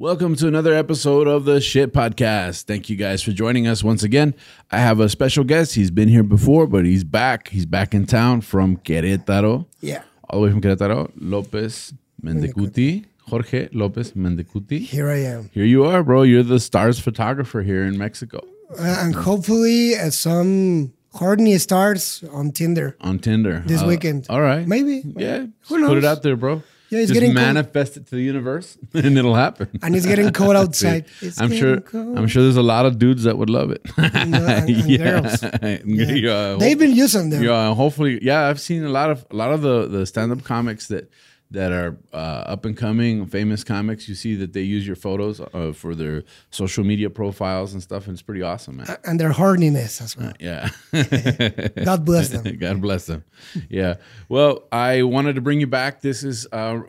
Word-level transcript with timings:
Welcome 0.00 0.34
to 0.36 0.48
another 0.48 0.72
episode 0.72 1.26
of 1.28 1.44
the 1.44 1.60
Shit 1.60 1.92
Podcast. 1.92 2.62
Thank 2.64 2.88
you 2.88 2.96
guys 2.96 3.22
for 3.22 3.32
joining 3.32 3.66
us 3.66 3.84
once 3.84 4.02
again. 4.02 4.34
I 4.70 4.78
have 4.78 4.98
a 4.98 5.10
special 5.10 5.44
guest. 5.44 5.74
He's 5.74 5.90
been 5.90 6.08
here 6.08 6.22
before, 6.22 6.66
but 6.66 6.86
he's 6.86 7.04
back. 7.04 7.48
He's 7.48 7.66
back 7.66 7.92
in 7.92 8.06
town 8.06 8.40
from 8.40 8.78
Querétaro. 8.78 9.66
Yeah. 9.82 10.02
All 10.30 10.40
the 10.40 10.46
way 10.46 10.52
from 10.52 10.62
Querétaro. 10.62 11.10
Lopez 11.20 11.92
Mendicuti. 12.24 13.04
Jorge 13.28 13.68
Lopez 13.72 14.12
Mendicuti. 14.12 14.78
Here 14.80 15.10
I 15.10 15.18
am. 15.18 15.50
Here 15.52 15.66
you 15.66 15.84
are, 15.84 16.02
bro. 16.02 16.22
You're 16.22 16.44
the 16.44 16.60
stars 16.60 16.98
photographer 16.98 17.60
here 17.60 17.84
in 17.84 17.98
Mexico 17.98 18.40
Uh, 18.78 18.82
and 19.00 19.14
hopefully 19.14 19.96
uh, 19.96 20.08
some 20.08 20.94
horny 21.12 21.58
stars 21.58 22.24
on 22.32 22.52
Tinder. 22.52 22.96
on 23.02 23.18
Tinder. 23.18 23.62
This 23.66 23.82
Uh, 23.82 23.86
weekend. 23.86 24.26
All 24.30 24.40
right. 24.40 24.66
Maybe. 24.66 25.02
Yeah. 25.14 25.46
Who 25.68 25.78
just 25.78 25.88
Put 25.88 25.98
it 25.98 26.04
out 26.06 26.22
there, 26.22 26.36
bro. 26.36 26.62
Yeah, 26.90 26.98
it's 26.98 27.08
Just 27.08 27.14
getting 27.20 27.34
cold. 27.34 27.46
manifest 27.46 27.96
it 27.96 28.06
to 28.08 28.16
the 28.16 28.22
universe 28.22 28.76
and 28.94 29.16
it'll 29.16 29.34
happen. 29.36 29.68
And 29.82 29.94
it's 29.94 30.06
getting 30.06 30.32
cold 30.32 30.56
outside. 30.62 31.04
It's 31.20 31.40
I'm 31.40 31.52
sure. 31.52 31.80
cold. 31.80 32.18
I'm 32.18 32.26
sure 32.26 32.42
there's 32.42 32.56
a 32.56 32.62
lot 32.62 32.84
of 32.84 32.98
dudes 32.98 33.22
that 33.24 33.38
would 33.38 33.48
love 33.50 33.70
it. 33.70 33.82
and- 33.96 34.34
and 34.34 34.98
girls. 34.98 35.42
Yeah. 35.42 35.78
Yeah, 35.84 36.56
They've 36.58 36.78
been 36.78 36.94
using 36.94 37.30
them. 37.30 37.42
yeah, 37.44 37.74
hopefully, 37.74 38.18
yeah. 38.22 38.48
I've 38.48 38.60
seen 38.60 38.84
a 38.84 38.88
lot 38.88 39.10
of 39.10 39.24
a 39.30 39.36
lot 39.36 39.52
of 39.52 39.62
the 39.62 39.86
the 39.86 40.04
stand 40.06 40.32
up 40.32 40.42
comics 40.44 40.88
that 40.88 41.10
that 41.50 41.72
are 41.72 41.96
uh, 42.12 42.16
up 42.46 42.64
and 42.64 42.76
coming, 42.76 43.26
famous 43.26 43.64
comics. 43.64 44.08
You 44.08 44.14
see 44.14 44.36
that 44.36 44.52
they 44.52 44.62
use 44.62 44.86
your 44.86 44.96
photos 44.96 45.40
uh, 45.40 45.72
for 45.74 45.94
their 45.94 46.22
social 46.50 46.84
media 46.84 47.10
profiles 47.10 47.72
and 47.72 47.82
stuff, 47.82 48.06
and 48.06 48.14
it's 48.14 48.22
pretty 48.22 48.42
awesome, 48.42 48.76
man. 48.76 48.96
And 49.04 49.18
their 49.18 49.32
horniness 49.32 50.00
as 50.00 50.16
well. 50.16 50.32
Yeah. 50.38 50.70
God 51.84 52.04
bless 52.04 52.28
them. 52.28 52.56
God 52.58 52.80
bless 52.80 53.06
them. 53.06 53.24
Yeah. 53.68 53.96
Well, 54.28 54.64
I 54.70 55.02
wanted 55.02 55.34
to 55.34 55.40
bring 55.40 55.60
you 55.60 55.66
back. 55.66 56.00
This 56.00 56.22
is 56.22 56.46
uh, 56.52 56.80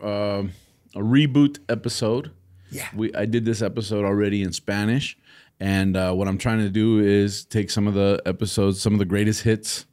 a 0.94 1.00
reboot 1.00 1.58
episode. 1.68 2.30
Yeah. 2.70 2.88
We 2.94 3.14
I 3.14 3.26
did 3.26 3.44
this 3.44 3.62
episode 3.62 4.04
already 4.04 4.42
in 4.42 4.52
Spanish, 4.52 5.18
and 5.60 5.96
uh, 5.96 6.12
what 6.12 6.28
I'm 6.28 6.38
trying 6.38 6.60
to 6.60 6.70
do 6.70 7.00
is 7.00 7.44
take 7.44 7.68
some 7.70 7.86
of 7.86 7.94
the 7.94 8.22
episodes, 8.24 8.80
some 8.80 8.92
of 8.92 8.98
the 8.98 9.04
greatest 9.04 9.42
hits 9.42 9.86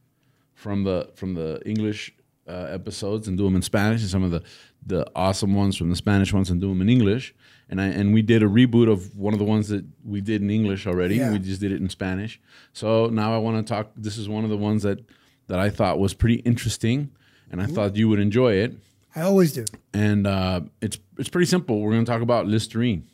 from 0.54 0.84
the 0.84 1.10
from 1.16 1.34
the 1.34 1.62
English 1.66 2.14
uh, 2.50 2.68
episodes, 2.70 3.28
and 3.28 3.38
do 3.38 3.44
them 3.44 3.56
in 3.56 3.62
Spanish, 3.62 4.02
and 4.02 4.10
some 4.10 4.24
of 4.24 4.32
the 4.32 4.44
the 4.86 5.06
awesome 5.16 5.54
ones 5.54 5.76
from 5.78 5.90
the 5.90 5.96
Spanish 5.96 6.34
ones, 6.34 6.50
and 6.50 6.60
do 6.60 6.70
them 6.70 6.82
in 6.82 6.90
English. 6.90 7.34
And 7.70 7.80
I 7.80 7.86
and 7.88 8.14
we 8.14 8.22
did 8.22 8.42
a 8.44 8.48
reboot 8.48 8.92
of 8.92 9.16
one 9.18 9.34
of 9.34 9.40
the 9.40 9.46
ones 9.46 9.68
that 9.70 9.86
we 10.04 10.22
did 10.22 10.42
in 10.42 10.50
English 10.50 10.88
already. 10.88 11.16
Yeah. 11.16 11.32
We 11.32 11.40
just 11.40 11.62
did 11.62 11.72
it 11.72 11.80
in 11.82 11.90
Spanish. 11.90 12.40
So 12.74 13.08
now 13.08 13.34
I 13.34 13.38
want 13.38 13.66
to 13.66 13.74
talk. 13.74 13.92
This 13.96 14.18
is 14.18 14.28
one 14.28 14.44
of 14.44 14.50
the 14.50 14.58
ones 14.58 14.84
that 14.84 15.00
that 15.48 15.60
I 15.60 15.70
thought 15.70 16.00
was 16.00 16.14
pretty 16.14 16.40
interesting, 16.42 17.12
and 17.52 17.62
I 17.62 17.66
thought 17.66 17.96
you 17.96 18.10
would 18.10 18.20
enjoy 18.20 18.54
it. 18.54 18.74
I 19.16 19.22
always 19.22 19.54
do. 19.54 19.66
And 19.94 20.26
uh, 20.26 20.62
it's 20.82 20.98
it's 21.18 21.30
pretty 21.30 21.48
simple. 21.48 21.80
We're 21.82 21.92
going 21.92 22.06
to 22.06 22.12
talk 22.12 22.22
about 22.22 22.48
Listerine, 22.48 23.08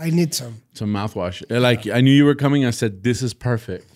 I 0.00 0.10
need 0.10 0.34
some. 0.34 0.62
some 0.72 0.92
mouthwash. 0.92 1.44
Like 1.50 1.86
I 1.86 2.00
knew 2.00 2.12
you 2.12 2.24
were 2.24 2.34
coming. 2.34 2.64
I 2.64 2.70
said 2.70 3.02
this 3.02 3.22
is 3.22 3.34
perfect. 3.34 3.89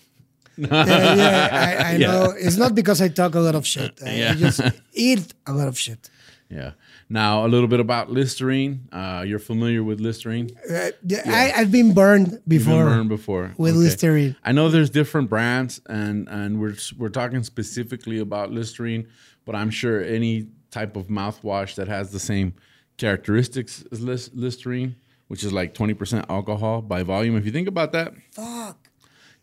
Yeah, 0.57 1.15
yeah, 1.15 1.49
I, 1.51 1.91
I 1.91 1.95
Yeah. 1.97 2.07
know. 2.11 2.33
It's 2.37 2.57
not 2.57 2.75
because 2.75 3.01
I 3.01 3.07
talk 3.09 3.35
a 3.35 3.39
lot 3.39 3.55
of 3.55 3.65
shit. 3.67 3.99
I, 4.05 4.15
Yeah. 4.15 4.31
I 4.31 4.35
just 4.35 4.61
eat 4.93 5.33
a 5.45 5.53
lot 5.53 5.67
of 5.67 5.77
shit. 5.77 6.09
Yeah. 6.49 6.71
Now 7.09 7.45
a 7.45 7.49
little 7.49 7.67
bit 7.67 7.79
about 7.79 8.09
Listerine. 8.11 8.87
Uh, 8.91 9.23
you're 9.27 9.39
familiar 9.39 9.83
with 9.83 9.99
Listerine? 9.99 10.49
Uh, 10.69 10.91
yeah, 11.05 11.21
I, 11.25 11.53
I've 11.61 11.71
been 11.71 11.93
burned 11.93 12.31
You've 12.31 12.45
been 12.47 12.57
before 12.59 12.85
burned 12.85 13.09
before 13.09 13.53
with 13.57 13.73
Okay. 13.75 13.79
Listerine. 13.83 14.35
I 14.43 14.51
know 14.51 14.69
there's 14.69 14.89
different 14.91 15.29
brands, 15.29 15.81
and 15.87 16.27
and 16.29 16.59
we're 16.61 16.75
we're 16.97 17.09
talking 17.09 17.43
specifically 17.43 18.19
about 18.19 18.51
Listerine, 18.51 19.07
but 19.45 19.55
I'm 19.55 19.69
sure 19.71 20.01
any 20.03 20.47
type 20.71 20.95
of 20.95 21.07
mouthwash 21.07 21.75
that 21.75 21.87
has 21.87 22.11
the 22.11 22.19
same 22.19 22.53
characteristics 22.97 23.83
as 23.91 24.01
Listerine, 24.33 24.95
which 25.27 25.43
is 25.43 25.51
like 25.53 25.73
20% 25.73 26.25
alcohol 26.29 26.81
by 26.81 27.03
volume. 27.03 27.35
If 27.37 27.45
you 27.45 27.51
think 27.51 27.67
about 27.67 27.91
that, 27.93 28.13
Fuck. 28.31 28.84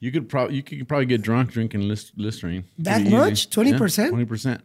You 0.03 0.11
could 0.11 0.29
probably 0.29 0.57
you 0.57 0.65
could 0.65 0.89
probably 0.89 1.07
get 1.07 1.23
drunk 1.23 1.53
drinking 1.53 1.83
Lis- 1.83 2.11
Listerine. 2.17 2.65
That 2.79 3.03
much? 3.03 3.49
20%? 3.51 4.09
Twenty 4.09 4.25
percent. 4.25 4.61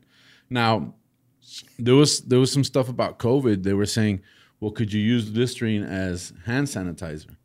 Now, 0.49 0.95
there 1.77 1.93
was 1.93 2.21
there 2.21 2.39
was 2.39 2.51
some 2.51 2.63
stuff 2.63 2.89
about 2.89 3.19
COVID. 3.19 3.61
They 3.61 3.73
were 3.73 3.85
saying, 3.85 4.21
well, 4.59 4.71
could 4.71 4.91
you 4.91 4.99
use 4.99 5.29
Listerine 5.29 5.83
as 5.83 6.33
hand 6.47 6.65
sanitizer? 6.65 7.35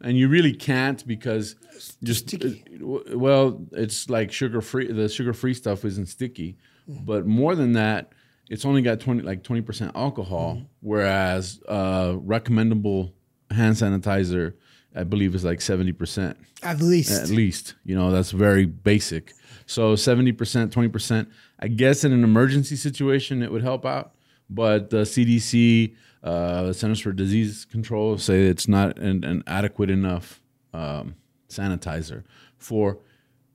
And 0.00 0.16
you 0.16 0.28
really 0.28 0.54
can't 0.54 1.06
because 1.06 1.56
just 2.02 2.26
sticky. 2.26 2.64
well, 2.80 3.62
it's 3.72 4.08
like 4.08 4.32
sugar 4.32 4.62
free. 4.62 4.90
The 4.90 5.10
sugar 5.10 5.34
free 5.34 5.52
stuff 5.52 5.84
isn't 5.84 6.06
sticky, 6.06 6.56
but 6.88 7.26
more 7.26 7.54
than 7.54 7.72
that, 7.74 8.12
it's 8.48 8.64
only 8.64 8.80
got 8.80 8.98
twenty 8.98 9.20
like 9.20 9.42
twenty 9.42 9.60
percent 9.60 9.92
alcohol. 9.94 10.62
Whereas 10.80 11.60
uh, 11.68 12.14
recommendable 12.16 13.12
hand 13.50 13.76
sanitizer, 13.76 14.54
I 14.94 15.04
believe, 15.04 15.34
is 15.34 15.44
like 15.44 15.60
seventy 15.60 15.92
percent 15.92 16.36
At 16.62 16.80
least. 16.80 17.10
at 17.22 17.28
least. 17.30 17.74
You 17.84 17.94
know, 17.94 18.10
that's 18.10 18.30
very 18.30 18.66
basic. 18.66 19.34
So 19.66 19.94
70%, 19.94 20.34
20%. 20.70 21.26
I 21.60 21.68
guess 21.68 22.04
in 22.04 22.12
an 22.12 22.24
emergency 22.24 22.76
situation, 22.76 23.42
it 23.42 23.50
would 23.52 23.62
help 23.62 23.86
out. 23.86 24.12
But 24.50 24.90
the 24.90 25.02
CDC, 25.02 25.94
uh, 26.22 26.72
Centers 26.72 27.00
for 27.00 27.12
Disease 27.12 27.64
Control, 27.64 28.18
say 28.18 28.42
it's 28.42 28.68
not 28.68 28.98
an, 28.98 29.24
an 29.24 29.42
adequate 29.46 29.88
enough 29.88 30.42
um, 30.74 31.14
sanitizer 31.48 32.24
for 32.58 32.98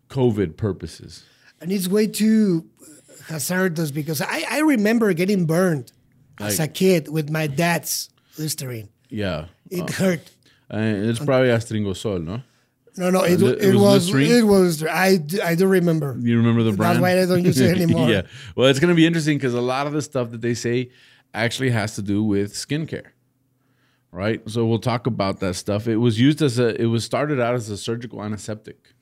COVID 0.09 0.57
purposes. 0.57 1.23
and 1.61 1.71
it's 1.71 1.87
way 1.87 2.07
too 2.07 2.65
hazardous 3.27 3.91
because 3.91 4.21
I, 4.21 4.43
I 4.49 4.59
remember 4.59 5.11
getting 5.13 5.45
burned 5.45 5.91
as 6.39 6.59
a 6.59 6.67
kid 6.67 7.09
with 7.09 7.29
my 7.29 7.47
dad's 7.47 8.09
Listerine. 8.37 8.89
Yeah. 9.09 9.47
It 9.69 9.89
hurt. 9.89 10.21
Uh, 10.71 10.77
it's 10.79 11.19
probably 11.19 11.47
Astringosol, 11.49 12.23
no? 12.23 12.41
No, 12.97 13.11
no, 13.11 13.23
it, 13.23 13.41
it, 13.41 13.63
it 13.63 13.75
was 13.75 14.11
was 14.11 14.29
it 14.29 14.43
was 14.43 14.83
I 14.83 15.17
do, 15.17 15.39
I 15.41 15.53
do 15.53 15.67
remember. 15.67 16.17
You 16.19 16.37
remember 16.37 16.63
the 16.63 16.71
brand? 16.71 16.95
That's 16.95 17.01
why 17.01 17.21
I 17.21 17.25
don't 17.25 17.45
use 17.45 17.59
it 17.59 17.77
anymore. 17.81 18.09
yeah. 18.09 18.23
Well, 18.55 18.67
it's 18.67 18.79
going 18.79 18.89
to 18.89 18.95
be 18.95 19.05
interesting 19.05 19.37
because 19.37 19.53
a 19.53 19.61
lot 19.61 19.85
of 19.85 19.93
the 19.93 20.01
stuff 20.01 20.31
that 20.31 20.41
they 20.41 20.55
say 20.55 20.89
actually 21.33 21.69
has 21.69 21.93
to 21.95 22.01
do 22.01 22.23
with 22.23 22.53
skincare. 22.53 23.09
Right? 24.11 24.41
So 24.49 24.65
we'll 24.65 24.79
talk 24.79 25.05
about 25.05 25.41
that 25.41 25.53
stuff. 25.55 25.87
It 25.87 25.97
was 25.97 26.19
used 26.19 26.41
as 26.41 26.57
a 26.57 26.79
it 26.81 26.85
was 26.85 27.03
started 27.05 27.39
out 27.39 27.53
as 27.53 27.69
a 27.69 27.77
surgical 27.77 28.23
antiseptic, 28.23 28.93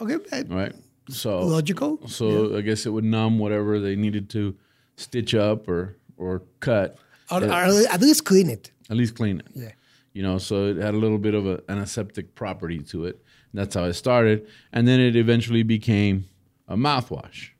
Okay, 0.00 0.16
uh, 0.32 0.42
right? 0.48 0.74
So 1.08 1.42
logical. 1.42 2.00
so 2.08 2.56
I 2.56 2.60
guess 2.62 2.86
it 2.86 2.90
would 2.90 3.04
numb 3.04 3.38
whatever 3.38 3.78
they 3.78 3.94
needed 3.94 4.28
to 4.30 4.56
stitch 4.96 5.34
up 5.34 5.68
or 5.68 5.96
or 6.16 6.42
cut. 6.58 6.98
Or, 7.30 7.44
or 7.44 7.52
at 7.52 8.00
least 8.00 8.24
clean 8.24 8.50
it. 8.50 8.72
At 8.90 8.96
least 8.96 9.14
clean 9.14 9.40
it. 9.40 9.46
Yeah. 9.54 9.72
You 10.16 10.22
know, 10.22 10.38
so 10.38 10.68
it 10.68 10.78
had 10.78 10.94
a 10.94 10.96
little 10.96 11.18
bit 11.18 11.34
of 11.34 11.46
a, 11.46 11.62
an 11.68 11.76
aseptic 11.76 12.34
property 12.34 12.78
to 12.84 13.04
it. 13.04 13.22
That's 13.52 13.74
how 13.74 13.84
it 13.84 13.92
started. 13.92 14.46
And 14.72 14.88
then 14.88 14.98
it 14.98 15.14
eventually 15.14 15.62
became 15.62 16.24
a 16.66 16.74
mouthwash. 16.74 17.50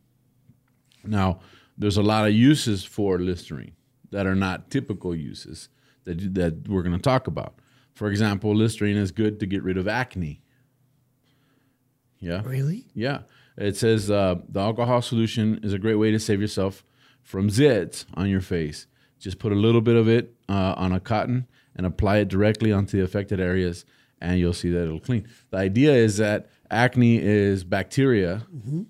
Now, 1.04 1.40
there's 1.76 1.98
a 1.98 2.02
lot 2.02 2.26
of 2.26 2.32
uses 2.32 2.82
for 2.82 3.18
Listerine 3.18 3.74
that 4.10 4.26
are 4.26 4.34
not 4.34 4.70
typical 4.70 5.14
uses 5.14 5.68
that, 6.04 6.32
that 6.32 6.66
we're 6.66 6.82
going 6.82 6.96
to 6.96 7.02
talk 7.02 7.26
about. 7.26 7.58
For 7.92 8.08
example, 8.08 8.56
Listerine 8.56 8.96
is 8.96 9.10
good 9.10 9.38
to 9.40 9.44
get 9.44 9.62
rid 9.62 9.76
of 9.76 9.86
acne. 9.86 10.40
Yeah. 12.20 12.40
Really? 12.42 12.86
Yeah. 12.94 13.18
It 13.58 13.76
says 13.76 14.10
uh, 14.10 14.36
the 14.48 14.60
alcohol 14.60 15.02
solution 15.02 15.60
is 15.62 15.74
a 15.74 15.78
great 15.78 15.96
way 15.96 16.10
to 16.10 16.18
save 16.18 16.40
yourself 16.40 16.86
from 17.22 17.50
zits 17.50 18.06
on 18.14 18.30
your 18.30 18.40
face. 18.40 18.86
Just 19.18 19.38
put 19.38 19.52
a 19.52 19.56
little 19.56 19.82
bit 19.82 19.96
of 19.96 20.08
it 20.08 20.32
uh, 20.48 20.72
on 20.78 20.92
a 20.92 21.00
cotton 21.00 21.46
and 21.76 21.86
apply 21.86 22.18
it 22.18 22.28
directly 22.28 22.72
onto 22.72 22.96
the 22.98 23.04
affected 23.04 23.38
areas, 23.40 23.84
and 24.20 24.38
you'll 24.40 24.52
see 24.52 24.70
that 24.70 24.82
it'll 24.84 24.98
clean. 25.00 25.28
The 25.50 25.58
idea 25.58 25.92
is 25.92 26.16
that 26.16 26.48
acne 26.70 27.18
is 27.22 27.62
bacteria 27.64 28.46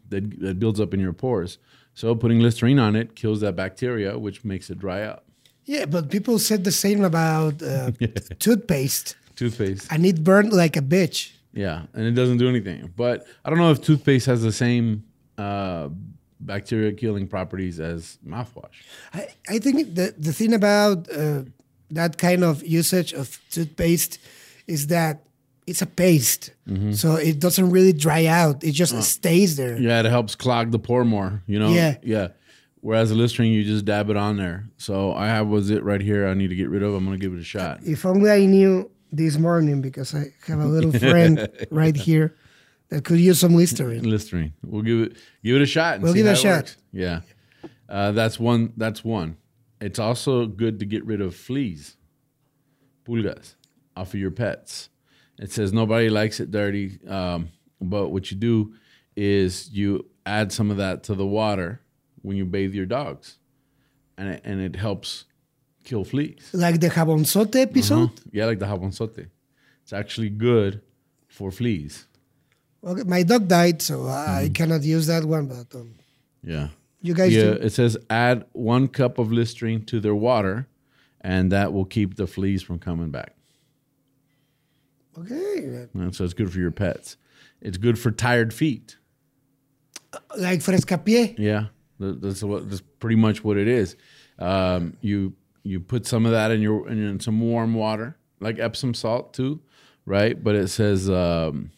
that, 0.09 0.41
that 0.41 0.59
builds 0.59 0.81
up 0.81 0.94
in 0.94 1.00
your 1.00 1.12
pores. 1.12 1.59
So 1.94 2.15
putting 2.15 2.41
Listerine 2.41 2.79
on 2.79 2.94
it 2.97 3.15
kills 3.17 3.41
that 3.41 3.56
bacteria, 3.56 4.19
which 4.19 4.44
makes 4.44 4.71
it 4.71 4.79
dry 4.79 5.03
up. 5.03 5.25
Yeah, 5.65 5.87
but 5.87 6.11
people 6.11 6.38
said 6.38 6.62
the 6.65 6.71
same 6.73 7.03
about 7.05 7.61
uh, 7.62 7.91
toothpaste, 8.38 9.17
Toothpaste. 9.35 9.88
and 9.91 10.06
it 10.06 10.23
burned 10.23 10.53
like 10.53 10.77
a 10.77 10.81
bitch. 10.83 11.33
Yeah, 11.53 11.87
and 11.94 12.05
it 12.05 12.12
doesn't 12.12 12.37
do 12.37 12.49
anything. 12.49 12.93
But 12.94 13.27
I 13.44 13.50
don't 13.50 13.59
know 13.59 13.71
if 13.71 13.83
toothpaste 13.83 14.27
has 14.27 14.43
the 14.43 14.53
same 14.53 15.05
uh, 15.38 15.88
bacteria 16.38 16.93
killing 16.93 17.27
properties 17.27 17.81
as 17.81 18.19
mouthwash. 18.25 18.75
I, 19.12 19.29
I 19.49 19.59
think 19.59 19.94
the, 19.94 20.15
the 20.17 20.33
thing 20.33 20.53
about 20.55 21.11
uh, 21.11 21.43
that 21.91 22.19
kind 22.19 22.43
of 22.44 22.67
usage 22.67 23.12
of 23.12 23.38
toothpaste 23.50 24.19
is 24.67 24.88
that 24.88 25.23
it's 25.67 25.83
a 25.83 25.87
paste, 25.87 26.53
so 26.93 27.17
it 27.17 27.41
doesn't 27.41 27.71
really 27.71 27.93
dry 27.93 28.27
out. 28.27 28.62
It 28.62 28.71
just 28.73 29.00
stays 29.03 29.56
there. 29.56 29.77
Yeah, 29.77 29.99
it 30.00 30.06
helps 30.06 30.37
clog 30.37 30.71
the 30.71 30.79
pore 30.79 31.05
more. 31.05 31.43
You 31.47 31.59
know. 31.59 31.71
Yeah. 31.71 31.97
Yeah. 32.03 32.29
Whereas 32.83 33.09
the 33.09 33.17
Listerine, 33.17 33.50
you 33.53 33.65
just 33.65 33.85
dab 33.85 34.11
it 34.11 34.17
on 34.17 34.37
there. 34.37 34.67
So 34.79 35.12
I 35.12 35.27
have 35.27 35.49
was 35.49 35.71
it 35.71 35.83
right 35.83 36.00
here. 36.00 36.29
I 36.29 36.35
need 36.35 36.49
to 36.50 36.55
get 36.55 36.69
rid 36.69 36.85
of. 36.85 36.94
I'm 36.94 37.05
gonna 37.05 37.19
give 37.19 37.33
it 37.35 37.41
a 37.41 37.44
shot. 37.44 37.81
If 37.83 38.06
only 38.06 38.31
I 38.31 38.47
knew 38.47 38.88
this 39.11 39.38
morning 39.38 39.81
because 39.81 40.15
I 40.15 40.33
have 40.47 40.61
a 40.61 40.67
little 40.67 40.93
friend 40.93 41.49
right 41.73 41.97
here 41.97 42.37
that 42.91 43.05
could 43.05 43.19
use 43.19 43.41
some 43.41 43.56
Listerine. 43.56 44.09
Listerine. 44.09 44.53
We'll 44.65 44.83
give 44.83 45.00
it 45.00 45.17
give 45.43 45.56
it 45.56 45.62
a 45.62 45.67
shot. 45.67 45.94
And 45.97 46.05
We'll 46.05 46.15
give 46.15 46.27
it 46.27 46.31
a 46.31 46.37
shot. 46.37 46.56
works. 46.59 46.77
Yeah, 46.93 47.21
uh, 47.88 48.12
that's 48.12 48.38
one. 48.38 48.73
That's 48.77 49.03
one. 49.03 49.37
It's 49.81 49.99
also 49.99 50.46
good 50.46 50.78
to 50.81 50.87
get 50.87 51.05
rid 51.05 51.20
of 51.20 51.34
fleas, 51.34 51.96
pulgas, 53.05 53.55
off 53.96 54.14
of 54.14 54.20
your 54.20 54.31
pets. 54.31 54.88
It 55.38 55.52
says 55.52 55.73
nobody 55.73 56.08
likes 56.08 56.40
it 56.40 56.50
dirty, 56.50 56.99
um, 57.08 57.50
but 57.81 58.08
what 58.08 58.31
you 58.31 58.37
do 58.38 58.75
is 59.17 59.70
you 59.70 60.06
add 60.25 60.50
some 60.52 60.70
of 60.70 60.78
that 60.78 61.02
to 61.05 61.14
the 61.14 61.26
water 61.26 61.81
when 62.23 62.37
you 62.37 62.44
bathe 62.46 62.73
your 62.75 62.87
dogs, 62.87 63.38
and 64.17 64.28
it, 64.31 64.40
and 64.44 64.61
it 64.61 64.76
helps 64.76 65.25
kill 65.84 66.05
fleas. 66.05 66.50
Like 66.52 66.81
the 66.81 66.88
Jabonzote 66.88 67.55
episode. 67.56 67.94
Uh-huh. 68.05 68.31
Yeah, 68.32 68.46
like 68.46 68.58
the 68.58 68.67
jabonzote. 68.67 69.28
It's 69.82 69.93
actually 69.93 70.31
good 70.31 70.81
for 71.28 71.50
fleas. 71.50 72.06
Okay, 72.82 73.02
my 73.05 73.23
dog 73.23 73.46
died, 73.46 73.82
so 73.82 73.99
Mm-hmm. 74.00 74.44
I 74.46 74.49
cannot 74.49 74.82
use 74.82 75.06
that 75.06 75.25
one. 75.25 75.46
But 75.46 75.75
um, 75.78 75.94
Yeah. 76.43 76.69
You 77.03 77.15
guys 77.15 77.33
yeah, 77.33 77.43
do. 77.43 77.53
it 77.53 77.71
says 77.71 77.97
add 78.11 78.45
one 78.53 78.89
cup 78.89 79.19
of 79.19 79.31
Listerine 79.33 79.85
to 79.87 80.01
their 80.01 80.15
water, 80.15 80.67
and 81.21 81.53
that 81.53 81.73
will 81.73 81.85
keep 81.85 82.17
the 82.17 82.27
fleas 82.27 82.63
from 82.63 82.79
coming 82.79 83.11
back. 83.11 83.35
Okay, 85.19 85.87
And 85.95 86.15
so 86.15 86.25
it's 86.25 86.35
good 86.35 86.53
for 86.53 86.59
your 86.59 86.71
pets. 86.71 87.17
It's 87.63 87.79
good 87.79 87.99
for 87.99 88.11
tired 88.11 88.53
feet. 88.53 88.97
like 90.37 90.61
Frescapié. 90.61 91.35
Yeah, 91.39 91.67
Th- 91.99 92.17
that's 92.19 92.43
what 92.43 92.69
that's 92.69 92.83
pretty 93.01 93.17
much 93.17 93.43
what 93.43 93.57
it 93.57 93.67
is. 93.67 93.97
Um, 94.39 94.97
you 95.01 95.33
you 95.63 95.81
put 95.81 96.07
some 96.07 96.27
of 96.27 96.33
that 96.33 96.51
in 96.51 96.61
your 96.61 96.87
in 96.89 97.19
some 97.21 97.41
warm 97.41 97.73
water, 97.75 98.17
like 98.41 98.59
Epsom 98.59 98.93
salt 98.93 99.33
too, 99.33 99.61
right? 100.05 100.43
But 100.43 100.55
it 100.55 100.69
says 100.69 101.09
um, 101.09 101.71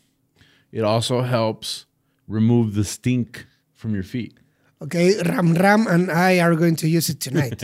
it 0.73 0.82
also 0.82 1.23
helps 1.23 1.87
remove 2.26 2.75
the 2.75 2.85
stink 2.85 3.47
from 3.73 3.94
your 3.94 4.03
feet. 4.03 4.37
Okay, 4.80 5.20
Ram 5.22 5.54
Ram 5.54 5.86
and 5.88 6.10
I 6.10 6.38
are 6.38 6.54
going 6.54 6.76
to 6.76 6.88
use 6.88 7.08
it 7.08 7.20
tonight. 7.20 7.62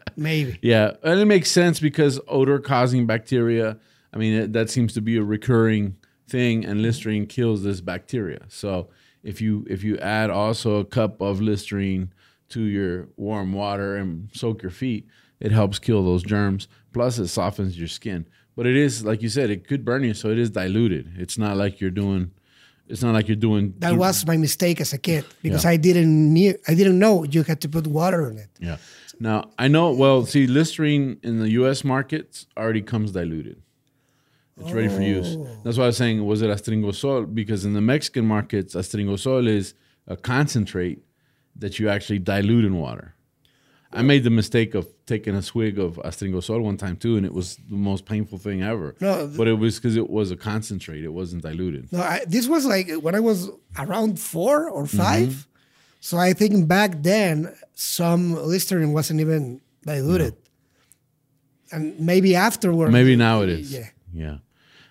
Maybe. 0.16 0.58
Yeah, 0.60 0.92
and 1.02 1.18
it 1.18 1.24
makes 1.24 1.50
sense 1.50 1.80
because 1.80 2.20
odor 2.28 2.58
causing 2.58 3.06
bacteria. 3.06 3.78
I 4.12 4.18
mean, 4.18 4.34
it, 4.34 4.52
that 4.52 4.68
seems 4.68 4.92
to 4.94 5.00
be 5.00 5.16
a 5.16 5.22
recurring 5.22 5.96
thing, 6.28 6.64
and 6.64 6.82
Listerine 6.82 7.26
kills 7.26 7.62
this 7.62 7.80
bacteria. 7.80 8.40
So 8.48 8.88
if 9.22 9.40
you 9.40 9.66
if 9.70 9.82
you 9.82 9.96
add 9.98 10.30
also 10.30 10.76
a 10.76 10.84
cup 10.84 11.20
of 11.20 11.40
Listerine 11.40 12.12
to 12.50 12.62
your 12.62 13.08
warm 13.16 13.52
water 13.52 13.96
and 13.96 14.28
soak 14.34 14.62
your 14.62 14.70
feet, 14.70 15.08
it 15.40 15.50
helps 15.50 15.78
kill 15.78 16.04
those 16.04 16.22
germs. 16.22 16.68
Plus, 16.92 17.18
it 17.18 17.28
softens 17.28 17.78
your 17.78 17.88
skin. 17.88 18.26
But 18.54 18.66
it 18.66 18.76
is 18.76 19.04
like 19.04 19.22
you 19.22 19.28
said, 19.30 19.50
it 19.50 19.66
could 19.66 19.84
burn 19.84 20.04
you, 20.04 20.14
so 20.14 20.28
it 20.28 20.38
is 20.38 20.50
diluted. 20.50 21.14
It's 21.16 21.38
not 21.38 21.56
like 21.56 21.80
you're 21.80 21.90
doing. 21.90 22.32
It's 22.88 23.02
not 23.02 23.14
like 23.14 23.28
you're 23.28 23.36
doing. 23.36 23.74
That 23.78 23.96
was 23.96 24.26
my 24.26 24.36
mistake 24.36 24.80
as 24.80 24.92
a 24.92 24.98
kid 24.98 25.24
because 25.42 25.64
Yeah. 25.64 25.70
I 25.70 25.76
didn't 25.76 26.32
knew, 26.34 26.54
I 26.68 26.74
didn't 26.74 26.98
know 26.98 27.24
you 27.24 27.42
had 27.42 27.60
to 27.62 27.68
put 27.68 27.86
water 27.86 28.26
on 28.26 28.36
it. 28.38 28.50
Yeah. 28.60 28.76
Now 29.18 29.50
I 29.58 29.68
know. 29.68 29.92
Well, 29.92 30.26
see, 30.26 30.46
Listerine 30.46 31.18
in 31.22 31.38
the 31.38 31.50
U.S. 31.60 31.82
markets 31.84 32.46
already 32.56 32.82
comes 32.82 33.12
diluted. 33.12 33.62
It's 34.60 34.70
ready 34.70 34.88
for 34.88 35.02
use. 35.02 35.36
Oh. 35.36 35.48
That's 35.64 35.78
why 35.78 35.84
I 35.84 35.86
was 35.88 35.96
saying, 35.96 36.24
was 36.24 36.40
it 36.42 36.48
Astringosol? 36.48 37.34
Because 37.34 37.64
in 37.64 37.72
the 37.72 37.80
Mexican 37.80 38.24
markets, 38.26 38.74
Astringosol 38.76 39.48
is 39.48 39.74
a 40.06 40.16
concentrate 40.16 41.02
that 41.56 41.78
you 41.78 41.88
actually 41.88 42.20
dilute 42.20 42.64
in 42.64 42.76
water. 42.76 43.14
I 43.94 44.02
made 44.02 44.24
the 44.24 44.30
mistake 44.30 44.74
of 44.74 44.86
taking 45.06 45.34
a 45.34 45.42
swig 45.42 45.78
of 45.78 45.96
Astringosol 46.04 46.60
one 46.62 46.76
time 46.76 46.96
too, 46.96 47.16
and 47.16 47.24
it 47.24 47.32
was 47.32 47.56
the 47.68 47.76
most 47.76 48.04
painful 48.06 48.38
thing 48.38 48.62
ever. 48.62 48.94
No, 49.00 49.26
but 49.36 49.46
it 49.48 49.54
was 49.54 49.76
because 49.76 49.96
it 49.96 50.10
was 50.10 50.30
a 50.30 50.36
concentrate; 50.36 51.04
it 51.04 51.12
wasn't 51.12 51.42
diluted. 51.42 51.92
No, 51.92 52.00
I, 52.00 52.24
this 52.26 52.46
was 52.48 52.66
like 52.66 52.90
when 53.00 53.14
I 53.14 53.20
was 53.20 53.50
around 53.78 54.18
four 54.18 54.68
or 54.68 54.84
Mm-hmm. 54.84 54.96
5 55.30 55.48
So 56.00 56.18
I 56.18 56.32
think 56.34 56.68
back 56.68 57.02
then 57.02 57.54
some 57.74 58.34
Listerine 58.34 58.92
wasn't 58.92 59.20
even 59.20 59.60
diluted, 59.86 60.34
and 61.72 61.98
maybe 61.98 62.34
afterward. 62.36 62.92
Maybe 62.92 63.16
now 63.16 63.42
it 63.42 63.48
is. 63.48 63.72
Yeah. 63.72 63.88
Yeah. 64.12 64.36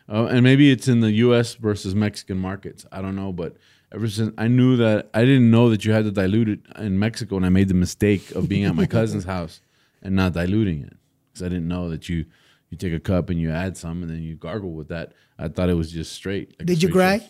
Oh, 0.10 0.26
and 0.26 0.44
maybe 0.44 0.70
it's 0.70 0.88
in 0.88 1.00
the 1.00 1.12
U.S. 1.28 1.56
versus 1.56 1.96
Mexican 1.96 2.38
markets. 2.38 2.86
I 2.92 3.02
don't 3.02 3.16
know, 3.16 3.32
but 3.32 3.56
ever 3.94 4.08
since 4.10 4.34
I 4.38 4.48
knew 4.48 4.78
that 4.78 5.10
I 5.14 5.22
didn't 5.22 5.52
know 5.52 5.70
that 5.70 5.86
you 5.86 5.92
had 5.94 6.06
to 6.06 6.12
dilute 6.12 6.50
it 6.50 6.60
in 6.78 6.98
Mexico, 7.00 7.38
and 7.38 7.46
I 7.46 7.50
made 7.50 7.68
the 7.68 7.74
mistake 7.74 8.32
of 8.32 8.50
being 8.50 8.66
at 8.66 8.76
my 8.76 8.86
cousin's 8.86 9.26
house 9.26 9.62
and 10.02 10.16
not 10.16 10.34
diluting 10.34 10.84
it 10.84 10.98
because 11.32 11.46
I 11.46 11.50
didn't 11.50 11.68
know 11.68 11.90
that 11.90 12.10
you 12.10 12.26
you 12.70 12.78
take 12.78 12.94
a 12.94 13.00
cup 13.00 13.30
and 13.30 13.40
you 13.40 13.52
add 13.52 13.78
some 13.78 14.02
and 14.02 14.10
then 14.10 14.24
you 14.24 14.36
gargle 14.36 14.72
with 14.72 14.88
that. 14.88 15.14
I 15.38 15.48
thought 15.48 15.70
it 15.70 15.76
was 15.76 15.92
just 15.92 16.12
straight. 16.14 16.56
like 16.60 16.66
Did 16.66 16.82
you 16.82 16.90
straight 16.90 16.94
cry? 16.94 17.18
shot. 17.20 17.30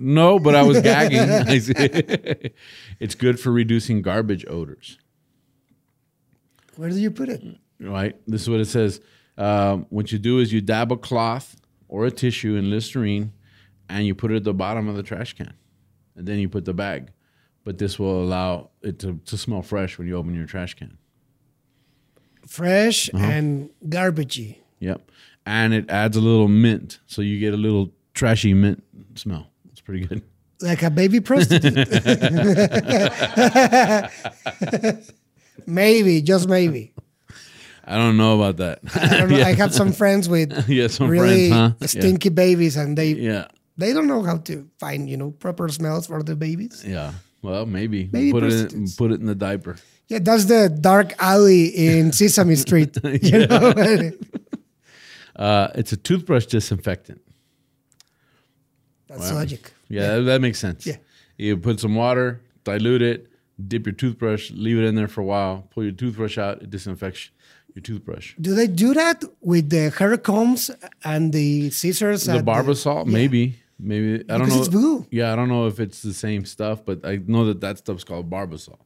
No, 0.00 0.38
but 0.38 0.54
I 0.54 0.62
was 0.62 0.80
gagging. 0.80 1.18
it's 3.00 3.14
good 3.14 3.38
for 3.38 3.50
reducing 3.50 4.00
garbage 4.00 4.46
odors. 4.48 4.98
Where 6.76 6.88
do 6.88 6.96
you 6.98 7.10
put 7.10 7.28
it? 7.28 7.42
right? 7.80 8.16
This 8.26 8.42
is 8.42 8.50
what 8.50 8.60
it 8.60 8.66
says. 8.66 9.00
Um, 9.36 9.86
what 9.90 10.12
you 10.12 10.18
do 10.18 10.38
is 10.38 10.52
you 10.52 10.60
dab 10.60 10.92
a 10.92 10.96
cloth 10.96 11.56
or 11.88 12.06
a 12.06 12.10
tissue 12.10 12.54
in 12.56 12.70
Listerine, 12.70 13.32
and 13.88 14.06
you 14.06 14.14
put 14.14 14.30
it 14.32 14.36
at 14.36 14.44
the 14.44 14.54
bottom 14.54 14.88
of 14.88 14.96
the 14.96 15.02
trash 15.02 15.34
can, 15.34 15.52
and 16.16 16.26
then 16.26 16.38
you 16.38 16.48
put 16.48 16.64
the 16.64 16.74
bag. 16.74 17.10
But 17.64 17.78
this 17.78 17.98
will 17.98 18.22
allow 18.22 18.70
it 18.82 18.98
to, 19.00 19.20
to 19.26 19.38
smell 19.38 19.62
fresh 19.62 19.98
when 19.98 20.08
you 20.08 20.16
open 20.16 20.34
your 20.34 20.46
trash 20.46 20.74
can. 20.74 20.98
Fresh 22.46 23.08
Uh-huh. 23.14 23.24
and 23.24 23.70
garbagey. 23.88 24.56
Yep, 24.80 25.10
and 25.46 25.72
it 25.72 25.88
adds 25.88 26.16
a 26.16 26.20
little 26.20 26.48
mint, 26.48 26.98
so 27.06 27.22
you 27.22 27.38
get 27.38 27.54
a 27.54 27.56
little 27.56 27.92
trashy 28.14 28.52
mint 28.52 28.82
smell. 29.14 29.46
It's 29.70 29.80
pretty 29.80 30.06
good. 30.06 30.22
Like 30.60 30.82
a 30.82 30.90
baby 30.90 31.20
prostitute. 31.20 31.74
maybe, 35.66 36.22
just 36.22 36.48
maybe. 36.48 36.92
I 37.84 37.96
don't 37.96 38.16
know 38.16 38.36
about 38.40 38.58
that. 38.58 38.78
I 38.94 39.18
don't 39.18 39.30
know. 39.30 39.42
I 39.42 39.54
have 39.54 39.74
some 39.74 39.92
friends 39.92 40.28
with 40.28 40.52
yeah, 40.68 40.86
some 40.86 41.08
really 41.08 41.50
friends, 41.50 41.74
huh? 41.80 41.86
stinky 41.86 42.28
babies, 42.28 42.76
and 42.76 42.96
they 42.96 43.12
Yeah. 43.12 43.46
They 43.76 43.92
don't 43.92 44.06
know 44.06 44.22
how 44.22 44.38
to 44.38 44.68
find 44.78 45.08
you 45.08 45.16
know 45.16 45.30
proper 45.30 45.68
smells 45.68 46.06
for 46.06 46.22
the 46.22 46.36
babies. 46.36 46.82
yeah, 46.84 46.92
yeah. 46.92 47.12
Well, 47.42 47.66
maybe, 47.66 48.08
Maybe 48.12 48.30
put 48.30 48.44
it 48.44 48.72
in, 48.72 48.86
put 48.96 49.10
it 49.10 49.18
in 49.20 49.26
the 49.26 49.34
diaper. 49.34 49.76
Yeah, 50.06 50.20
that's 50.22 50.44
the 50.44 50.68
dark 50.68 51.14
alley 51.18 51.66
in 51.66 52.12
Sesame 52.18 52.54
Street. 52.56 52.96
You 53.04 53.46
know, 53.46 54.12
Uh, 55.34 55.68
it's 55.74 55.92
a 55.92 55.96
toothbrush 55.96 56.46
disinfectant. 56.46 57.20
that's 59.08 59.32
logic. 59.32 59.72
Yeah, 59.88 60.16
That, 60.16 60.22
that 60.22 60.40
makes 60.40 60.58
sense. 60.58 60.86
Yeah. 60.86 60.96
You 61.38 61.56
put 61.56 61.80
some 61.80 61.94
water, 61.94 62.40
dilute 62.64 63.02
it, 63.02 63.28
dip 63.66 63.86
your 63.86 63.94
toothbrush, 63.94 64.50
leave 64.52 64.78
it 64.78 64.84
in 64.84 64.94
there 64.94 65.08
for 65.08 65.22
a 65.22 65.24
while, 65.24 65.66
pull 65.70 65.82
your 65.84 65.92
toothbrush 65.92 66.38
out, 66.38 66.62
it 66.62 66.70
disinfects 66.70 67.30
your 67.74 67.82
toothbrush. 67.82 68.34
Do 68.40 68.54
they 68.54 68.66
do 68.66 68.92
that 68.94 69.24
with 69.40 69.70
the 69.70 69.90
hair 69.90 70.16
combs 70.18 70.70
and 71.04 71.32
the 71.32 71.70
scissors? 71.70 72.24
The 72.24 72.34
at 72.38 72.44
Barbasol, 72.44 73.06
maybe. 73.06 73.58
Maybe 73.82 74.24
I 74.28 74.38
don't 74.38 74.42
Because 74.46 74.54
know. 74.54 74.60
it's 74.60 74.68
blue. 74.68 75.06
Yeah, 75.10 75.32
I 75.32 75.36
don't 75.36 75.48
know 75.48 75.66
if 75.66 75.80
it's 75.80 76.02
the 76.02 76.14
same 76.14 76.44
stuff, 76.44 76.84
but 76.84 77.04
I 77.04 77.20
know 77.26 77.44
that 77.46 77.60
that 77.60 77.78
stuff's 77.78 78.04
called 78.04 78.30
Barbasol, 78.30 78.78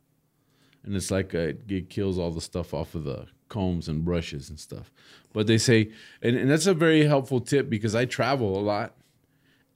and 0.84 0.96
it's 0.96 1.10
like 1.10 1.34
uh 1.34 1.52
it 1.68 1.90
kills 1.90 2.18
all 2.18 2.30
the 2.30 2.40
stuff 2.40 2.72
off 2.72 2.94
of 2.94 3.04
the 3.04 3.26
combs 3.48 3.88
and 3.88 4.04
brushes 4.04 4.48
and 4.48 4.58
stuff. 4.58 4.90
But 5.32 5.46
they 5.46 5.58
say, 5.58 5.90
and, 6.22 6.36
and 6.36 6.50
that's 6.50 6.66
a 6.66 6.74
very 6.74 7.04
helpful 7.06 7.40
tip 7.40 7.68
because 7.68 7.94
I 7.94 8.06
travel 8.06 8.58
a 8.58 8.62
lot, 8.62 8.94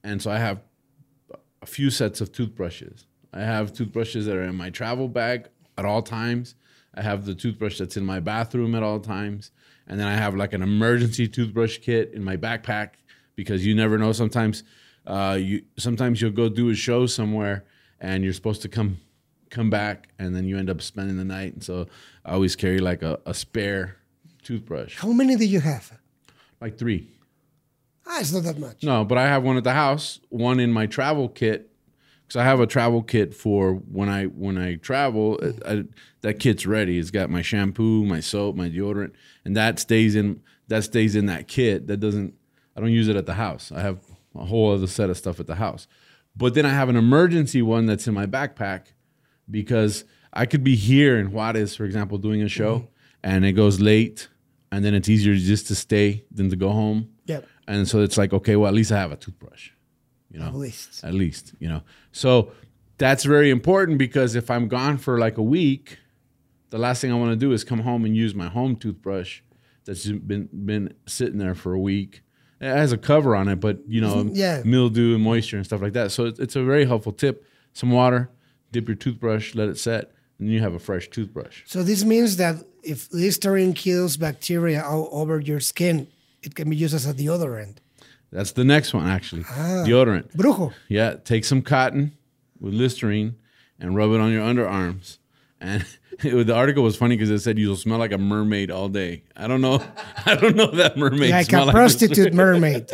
and 0.03 0.21
so 0.21 0.31
I 0.31 0.39
have 0.39 0.61
a 1.61 1.65
few 1.67 1.89
sets 1.91 2.19
of 2.21 2.31
toothbrushes. 2.31 3.05
I 3.33 3.41
have 3.41 3.71
toothbrushes 3.73 4.25
that 4.25 4.35
are 4.35 4.43
in 4.43 4.55
my 4.55 4.71
travel 4.71 5.07
bag 5.07 5.47
at 5.77 5.85
all 5.85 6.01
times. 6.01 6.55
I 6.93 7.01
have 7.03 7.25
the 7.25 7.35
toothbrush 7.35 7.77
that's 7.77 7.95
in 7.95 8.05
my 8.05 8.19
bathroom 8.19 8.75
at 8.75 8.83
all 8.83 8.99
times. 8.99 9.51
And 9.87 9.99
then 9.99 10.07
I 10.07 10.15
have 10.15 10.35
like 10.35 10.53
an 10.53 10.61
emergency 10.61 11.27
toothbrush 11.27 11.77
kit 11.77 12.11
in 12.13 12.23
my 12.23 12.35
backpack 12.35 12.91
because 13.35 13.65
you 13.65 13.73
never 13.75 13.97
know. 13.97 14.11
Sometimes 14.11 14.63
uh, 15.11 15.37
you 15.39 15.61
sometimes 15.77 16.21
you'll 16.21 16.31
go 16.43 16.47
do 16.49 16.69
a 16.69 16.75
show 16.75 17.05
somewhere 17.05 17.57
and 17.99 18.23
you're 18.23 18.33
supposed 18.33 18.61
to 18.63 18.69
come 18.69 18.97
come 19.49 19.69
back 19.69 20.07
and 20.17 20.33
then 20.35 20.45
you 20.47 20.57
end 20.57 20.69
up 20.69 20.81
spending 20.81 21.17
the 21.17 21.25
night. 21.25 21.53
And 21.53 21.63
so 21.63 21.87
I 22.25 22.31
always 22.31 22.55
carry 22.55 22.79
like 22.79 23.01
a, 23.03 23.19
a 23.25 23.33
spare 23.33 23.97
toothbrush. 24.43 24.97
How 24.97 25.11
many 25.11 25.35
do 25.35 25.45
you 25.45 25.59
have? 25.59 25.91
Like 26.61 26.77
three. 26.77 27.09
Ah, 28.07 28.19
it's 28.21 28.31
not 28.33 28.43
that 28.43 28.57
much. 28.57 28.83
No, 28.83 29.03
but 29.05 29.17
I 29.17 29.27
have 29.27 29.43
one 29.43 29.57
at 29.57 29.63
the 29.63 29.73
house, 29.73 30.19
one 30.29 30.59
in 30.59 30.71
my 30.71 30.85
travel 30.87 31.27
kit, 31.29 31.69
because 32.27 32.37
I 32.39 32.43
have 32.43 32.59
a 32.59 32.65
travel 32.67 33.01
kit 33.03 33.33
for 33.33 33.73
when 33.73 34.09
I 34.09 34.25
when 34.25 34.57
I 34.57 34.75
travel. 34.75 35.39
I, 35.65 35.73
I- 35.73 35.83
that 36.21 36.39
kit's 36.39 36.67
ready. 36.67 36.99
It's 36.99 37.09
got 37.09 37.31
my 37.31 37.41
shampoo, 37.41 38.05
my 38.05 38.19
soap, 38.19 38.55
my 38.55 38.69
deodorant, 38.69 39.13
and 39.43 39.57
that 39.57 39.79
stays 39.79 40.15
in 40.15 40.41
that 40.67 40.83
stays 40.83 41.15
in 41.15 41.25
that 41.25 41.47
kit. 41.47 41.87
That 41.87 41.97
doesn't 41.97 42.35
I 42.75 42.79
don't 42.79 42.91
use 42.91 43.07
it 43.07 43.15
at 43.15 43.25
the 43.25 43.33
house. 43.33 43.71
I 43.71 43.81
have 43.81 43.97
a 44.35 44.45
whole 44.45 44.73
other 44.73 44.87
set 44.87 45.09
of 45.09 45.17
stuff 45.17 45.39
at 45.39 45.47
the 45.47 45.55
house. 45.55 45.87
But 46.35 46.53
then 46.53 46.65
I 46.65 46.69
have 46.69 46.89
an 46.89 46.95
emergency 46.95 47.61
one 47.61 47.85
that's 47.85 48.07
in 48.07 48.13
my 48.13 48.25
backpack 48.25 48.93
because 49.49 50.05
I 50.33 50.45
could 50.45 50.63
be 50.63 50.75
here 50.75 51.19
in 51.19 51.31
Juarez, 51.31 51.75
for 51.75 51.83
example, 51.83 52.17
doing 52.17 52.41
a 52.41 52.47
show, 52.47 52.79
mm-hmm. 52.79 52.85
and 53.23 53.45
it 53.45 53.53
goes 53.53 53.81
late, 53.81 54.29
and 54.71 54.85
then 54.85 54.93
it's 54.93 55.09
easier 55.09 55.35
just 55.35 55.67
to 55.67 55.75
stay 55.75 56.23
than 56.31 56.49
to 56.49 56.55
go 56.55 56.69
home. 56.69 57.09
Yep. 57.25 57.45
And 57.67 57.87
so 57.87 58.01
it's 58.01 58.17
like, 58.17 58.33
okay, 58.33 58.55
well, 58.55 58.67
at 58.67 58.73
least 58.73 58.91
I 58.91 58.97
have 58.97 59.11
a 59.11 59.17
toothbrush, 59.17 59.71
you 60.29 60.39
know, 60.39 60.47
At 60.47 60.55
least. 60.55 61.03
at 61.03 61.13
least, 61.13 61.53
you 61.59 61.67
know. 61.67 61.83
So 62.11 62.51
that's 62.97 63.23
very 63.23 63.49
important 63.49 63.97
because 63.97 64.35
if 64.35 64.49
I'm 64.49 64.67
gone 64.67 64.97
for 64.97 65.17
like 65.19 65.37
a 65.37 65.43
week, 65.43 65.97
the 66.69 66.77
last 66.77 67.01
thing 67.01 67.11
I 67.11 67.15
want 67.15 67.31
to 67.31 67.35
do 67.35 67.51
is 67.51 67.63
come 67.63 67.79
home 67.79 68.05
and 68.05 68.15
use 68.15 68.33
my 68.33 68.47
home 68.47 68.75
toothbrush 68.75 69.41
that's 69.85 70.05
been 70.07 70.47
been 70.53 70.93
sitting 71.07 71.37
there 71.37 71.55
for 71.55 71.73
a 71.73 71.79
week. 71.79 72.21
It 72.61 72.67
has 72.67 72.91
a 72.91 72.97
cover 72.97 73.35
on 73.35 73.47
it, 73.47 73.59
but 73.59 73.79
you 73.87 73.99
know, 74.01 74.29
Yeah. 74.31 74.61
mildew 74.63 75.15
and 75.15 75.23
moisture 75.23 75.57
and 75.57 75.65
stuff 75.65 75.81
like 75.81 75.93
that. 75.93 76.11
So 76.11 76.25
it's, 76.25 76.39
it's 76.39 76.55
a 76.55 76.63
very 76.63 76.85
helpful 76.85 77.11
tip. 77.11 77.45
Some 77.73 77.91
water, 77.91 78.29
dip 78.71 78.87
your 78.87 78.95
toothbrush, 78.95 79.55
let 79.55 79.67
it 79.67 79.77
set, 79.79 80.11
and 80.39 80.49
you 80.49 80.59
have 80.61 80.73
a 80.73 80.79
fresh 80.79 81.09
toothbrush. 81.09 81.63
So 81.65 81.81
this 81.83 82.03
means 82.03 82.37
that 82.37 82.63
if 82.83 83.11
Listerine 83.11 83.73
kills 83.73 84.15
bacteria 84.17 84.83
all 84.83 85.09
over 85.11 85.39
your 85.39 85.59
skin, 85.59 86.07
it 86.43 86.53
can 86.55 86.69
be 86.69 86.75
used 86.75 86.93
as 86.93 87.05
a 87.07 87.13
deodorant. 87.13 87.77
That's 88.31 88.51
the 88.53 88.63
next 88.63 88.93
one, 88.93 89.07
actually. 89.07 89.43
Ah. 89.49 89.83
Deodorant. 89.85 90.31
Brujo. 90.35 90.73
Yeah, 90.87 91.15
take 91.23 91.43
some 91.45 91.61
cotton 91.61 92.13
with 92.59 92.73
Listerine 92.73 93.35
and 93.79 93.95
rub 93.95 94.11
it 94.11 94.19
on 94.21 94.31
your 94.31 94.43
underarms. 94.43 95.17
And 95.61 95.85
it, 96.23 96.47
the 96.47 96.55
article 96.55 96.83
was 96.83 96.97
funny 96.97 97.15
because 97.15 97.29
it 97.29 97.39
said 97.39 97.57
you'll 97.57 97.77
smell 97.77 97.99
like 97.99 98.11
a 98.11 98.17
mermaid 98.17 98.71
all 98.71 98.89
day. 98.89 99.23
I 99.37 99.47
don't 99.47 99.61
know. 99.61 99.81
I 100.25 100.35
don't 100.35 100.55
know 100.55 100.71
that 100.71 100.97
mermaid 100.97 101.31
Like 101.31 101.53
a 101.53 101.71
prostitute 101.71 102.33
mermaid. 102.33 102.91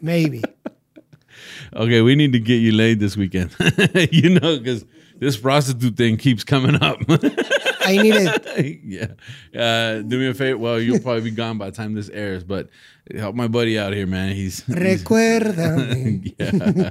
Maybe. 0.00 0.42
Okay, 1.74 2.02
we 2.02 2.14
need 2.14 2.32
to 2.32 2.40
get 2.40 2.56
you 2.56 2.72
laid 2.72 3.00
this 3.00 3.16
weekend. 3.16 3.54
you 4.10 4.40
know, 4.40 4.58
because 4.58 4.84
this 5.16 5.36
prostitute 5.36 5.96
thing 5.96 6.16
keeps 6.16 6.44
coming 6.44 6.82
up. 6.82 6.98
I 7.08 7.96
need 7.96 8.14
it. 8.16 8.80
yeah. 8.84 9.60
Uh, 9.60 10.02
do 10.02 10.18
me 10.18 10.28
a 10.28 10.34
favor. 10.34 10.58
Well, 10.58 10.80
you'll 10.80 11.00
probably 11.00 11.22
be 11.22 11.30
gone 11.30 11.58
by 11.58 11.70
the 11.70 11.76
time 11.76 11.94
this 11.94 12.08
airs, 12.08 12.42
but 12.42 12.70
help 13.16 13.36
my 13.36 13.46
buddy 13.46 13.78
out 13.78 13.92
here, 13.92 14.06
man. 14.06 14.34
He's, 14.34 14.62
Recuerda. 14.62 16.34
Yeah. 16.38 16.90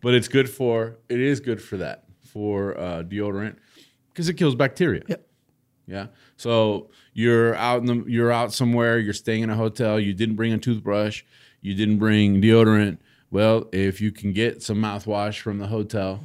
but 0.00 0.14
it's 0.14 0.28
good 0.28 0.50
for 0.50 0.96
it 1.08 1.20
is 1.20 1.40
good 1.40 1.62
for 1.62 1.76
that 1.76 2.04
for 2.24 2.76
uh, 2.78 3.02
deodorant 3.04 3.56
because 4.14 4.28
it 4.28 4.34
kills 4.34 4.54
bacteria. 4.54 5.02
Yep. 5.08 5.26
Yeah. 5.86 6.06
So 6.36 6.88
you're 7.12 7.54
out 7.56 7.80
in 7.80 7.86
the 7.86 8.04
you're 8.10 8.32
out 8.32 8.52
somewhere. 8.52 8.98
You're 8.98 9.12
staying 9.12 9.42
in 9.42 9.50
a 9.50 9.56
hotel. 9.56 10.00
You 10.00 10.14
didn't 10.14 10.36
bring 10.36 10.52
a 10.52 10.58
toothbrush. 10.58 11.22
You 11.60 11.74
didn't 11.74 11.98
bring 11.98 12.40
deodorant. 12.40 12.98
Well, 13.30 13.68
if 13.72 14.00
you 14.00 14.12
can 14.12 14.32
get 14.32 14.62
some 14.62 14.78
mouthwash 14.80 15.40
from 15.40 15.58
the 15.58 15.66
hotel, 15.66 16.20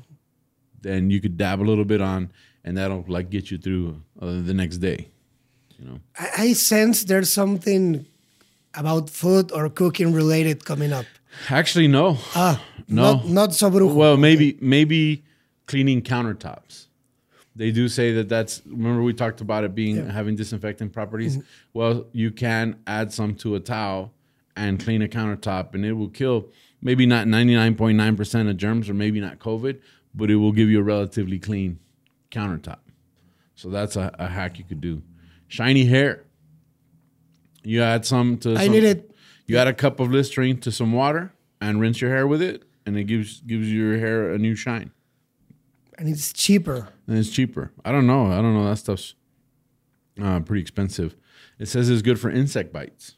then 0.82 1.10
you 1.10 1.20
could 1.20 1.38
dab 1.38 1.60
a 1.60 1.64
little 1.64 1.84
bit 1.86 2.02
on, 2.02 2.32
and 2.64 2.78
that'll 2.78 3.04
like 3.08 3.30
get 3.30 3.50
you 3.52 3.58
through 3.58 4.02
uh, 4.22 4.42
the 4.44 4.54
next 4.54 4.78
day. 4.78 5.08
You 5.80 5.86
know. 5.86 6.00
I, 6.18 6.30
I 6.38 6.54
sense 6.54 7.04
there's 7.06 7.32
something 7.32 8.06
about 8.76 9.10
food 9.10 9.52
or 9.52 9.70
cooking 9.70 10.14
related 10.14 10.66
coming 10.66 10.94
up. 10.94 11.06
Actually, 11.50 11.88
no. 11.88 12.18
Ah, 12.36 12.62
No. 12.88 13.14
Not, 13.16 13.28
not 13.28 13.54
so 13.54 13.70
brujo. 13.70 13.94
Well, 13.94 14.18
maybe 14.18 14.58
maybe 14.62 15.24
cleaning 15.68 16.02
countertops. 16.02 16.88
They 17.60 17.72
do 17.72 17.90
say 17.90 18.14
that 18.14 18.30
that's. 18.30 18.62
Remember 18.66 19.04
we 19.04 19.14
talked 19.14 19.42
about 19.42 19.66
it 19.66 19.76
being 19.76 20.10
having 20.10 20.38
disinfectant 20.38 20.94
properties. 20.94 21.36
Mm-hmm. 21.36 21.48
Well, 21.74 22.06
you 22.14 22.32
can 22.32 22.80
add 22.88 23.12
some 23.12 23.36
to 23.36 23.56
a 23.56 23.60
towel 23.60 24.14
and 24.56 24.82
clean 24.82 25.02
a 25.02 25.10
countertop, 25.10 25.76
and 25.76 25.84
it 25.84 25.92
will 25.92 26.08
kill 26.08 26.48
maybe 26.82 27.06
not 27.06 27.28
ninety 27.28 27.54
nine 27.56 27.76
point 27.76 27.98
nine 27.98 28.16
percent 28.16 28.48
of 28.48 28.56
germs, 28.56 28.90
or 28.90 28.94
maybe 28.94 29.20
not 29.20 29.40
COVID, 29.40 29.82
but 30.16 30.32
it 30.32 30.38
will 30.38 30.54
give 30.54 30.70
you 30.70 30.80
a 30.80 30.84
relatively 30.84 31.38
clean 31.38 31.80
countertop. 32.32 32.80
So 33.56 33.70
that's 33.70 33.98
a, 33.98 34.16
a 34.18 34.30
hack 34.30 34.58
you 34.58 34.64
could 34.64 34.80
do. 34.80 35.02
Shiny 35.50 35.84
hair. 35.84 36.24
You 37.62 37.82
add 37.84 38.06
some 38.06 38.38
to. 38.38 38.56
I 38.56 38.68
some- 38.68 38.72
need 38.72 38.86
it. 38.86 39.12
You 39.48 39.58
add 39.58 39.68
a 39.68 39.74
cup 39.74 40.00
of 40.00 40.10
Listerine 40.12 40.62
to 40.62 40.72
some 40.72 40.94
water 40.94 41.34
and 41.60 41.82
rinse 41.82 42.00
your 42.00 42.12
hair 42.12 42.26
with 42.26 42.42
it, 42.42 42.64
and 42.86 42.96
it 42.96 43.04
gives 43.04 43.42
gives 43.42 43.70
your 43.70 43.98
hair 43.98 44.32
a 44.32 44.38
new 44.38 44.56
shine. 44.56 44.92
And 46.00 46.08
it's 46.08 46.32
cheaper. 46.32 46.88
And 47.08 47.18
it's 47.18 47.30
cheaper. 47.30 47.72
I 47.84 47.92
don't 47.92 48.08
know. 48.08 48.28
I 48.28 48.38
don't 48.42 48.54
know. 48.54 48.68
That 48.70 48.78
stuff's 48.78 49.16
uh, 50.22 50.40
pretty 50.40 50.62
expensive. 50.62 51.16
It 51.60 51.68
says 51.68 51.90
it's 51.90 52.02
good 52.02 52.20
for 52.20 52.30
insect 52.32 52.72
bites. 52.72 53.16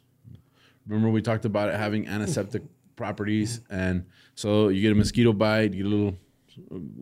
Remember 0.88 1.10
we 1.10 1.22
talked 1.22 1.46
about 1.46 1.70
it 1.70 1.76
having 1.76 2.08
antiseptic 2.08 2.64
properties, 2.96 3.62
and 3.70 4.06
so 4.34 4.70
you 4.70 4.82
get 4.82 4.92
a 4.92 4.96
mosquito 4.96 5.32
bite, 5.32 5.74
you 5.74 5.84
get 5.84 5.86
a 5.86 5.90
little. 5.96 6.18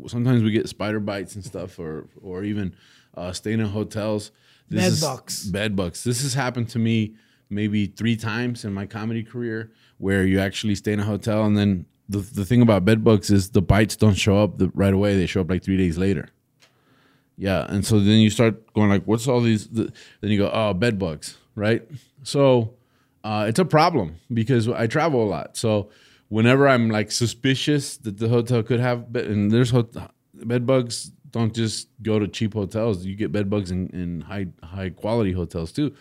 Sometimes 0.07 0.43
we 0.43 0.51
get 0.51 0.67
spider 0.67 0.99
bites 0.99 1.35
and 1.35 1.45
stuff, 1.45 1.79
or 1.79 2.09
or 2.21 2.43
even 2.43 2.75
uh, 3.15 3.31
staying 3.31 3.61
in 3.61 3.67
hotels. 3.67 4.31
Bed 4.69 4.91
is- 4.91 5.01
bugs. 5.01 5.49
Bed 5.49 5.75
bugs. 5.77 6.03
This 6.03 6.21
has 6.23 6.33
happened 6.33 6.67
to 6.69 6.79
me 6.79 7.15
maybe 7.49 7.85
three 7.87 8.17
times 8.17 8.65
in 8.65 8.73
my 8.73 8.85
comedy 8.85 9.23
career, 9.23 9.71
where 9.97 10.25
you 10.25 10.39
actually 10.41 10.75
stay 10.75 10.91
in 10.91 10.99
a 10.99 11.05
hotel, 11.05 11.45
and 11.45 11.57
then 11.57 11.85
the 12.09 12.19
the 12.19 12.43
thing 12.43 12.61
about 12.61 12.83
bed 12.83 13.03
bugs 13.03 13.29
is 13.29 13.51
the 13.51 13.61
bites 13.61 13.95
don't 13.95 14.15
show 14.15 14.43
up 14.43 14.57
the, 14.57 14.69
right 14.73 14.93
away; 14.93 15.15
they 15.15 15.27
show 15.27 15.41
up 15.41 15.49
like 15.49 15.63
three 15.63 15.77
days 15.77 15.97
later. 15.97 16.29
Yeah, 17.37 17.65
and 17.69 17.85
so 17.85 17.99
then 17.99 18.19
you 18.19 18.29
start 18.29 18.73
going 18.73 18.89
like, 18.89 19.03
"What's 19.05 19.27
all 19.27 19.41
these?" 19.41 19.67
The, 19.67 19.93
then 20.21 20.31
you 20.31 20.39
go, 20.39 20.51
"Oh, 20.51 20.73
bed 20.73 20.99
bugs," 20.99 21.37
right? 21.55 21.87
So 22.23 22.73
uh, 23.23 23.45
it's 23.47 23.59
a 23.59 23.65
problem 23.65 24.15
because 24.33 24.67
I 24.67 24.87
travel 24.87 25.23
a 25.23 25.29
lot. 25.29 25.55
So 25.55 25.89
whenever 26.29 26.67
I'm 26.67 26.89
like 26.89 27.11
suspicious 27.11 27.97
that 27.97 28.17
the 28.17 28.27
hotel 28.27 28.63
could 28.63 28.79
have, 28.79 29.13
bed, 29.13 29.25
and 29.27 29.51
there's 29.51 29.71
bed 30.33 30.65
bugs, 30.65 31.11
don't 31.31 31.53
just 31.53 31.89
go 32.01 32.17
to 32.17 32.27
cheap 32.27 32.55
hotels. 32.55 33.05
You 33.05 33.15
get 33.15 33.31
bed 33.31 33.49
bugs 33.49 33.71
in, 33.71 33.87
in 33.89 34.21
high 34.21 34.47
high 34.63 34.89
quality 34.89 35.31
hotels 35.31 35.71
too. 35.71 35.93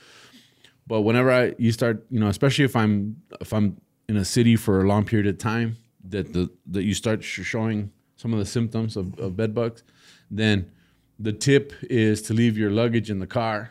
But 0.87 1.03
whenever 1.03 1.31
I 1.31 1.55
you 1.59 1.71
start, 1.71 2.07
you 2.11 2.19
know, 2.19 2.29
especially 2.29 2.65
if 2.65 2.75
I'm 2.75 3.21
if 3.41 3.53
I'm 3.53 3.81
in 4.09 4.17
a 4.17 4.25
city 4.25 4.57
for 4.57 4.81
a 4.81 4.89
long 4.89 5.05
period 5.05 5.27
of 5.27 5.37
time, 5.37 5.77
that 6.11 6.33
the 6.33 6.51
that 6.71 6.85
you 6.85 6.95
start 6.95 7.23
sh- 7.25 7.43
showing 7.43 7.91
some 8.17 8.33
of 8.33 8.39
the 8.39 8.47
symptoms 8.47 8.97
of, 8.97 9.19
of 9.19 9.37
bed 9.37 9.55
bugs, 9.55 9.83
then 10.31 10.71
the 11.19 11.33
tip 11.33 11.73
is 11.83 12.23
to 12.23 12.35
leave 12.35 12.57
your 12.59 12.71
luggage 12.71 13.11
in 13.11 13.19
the 13.19 13.27
car, 13.27 13.71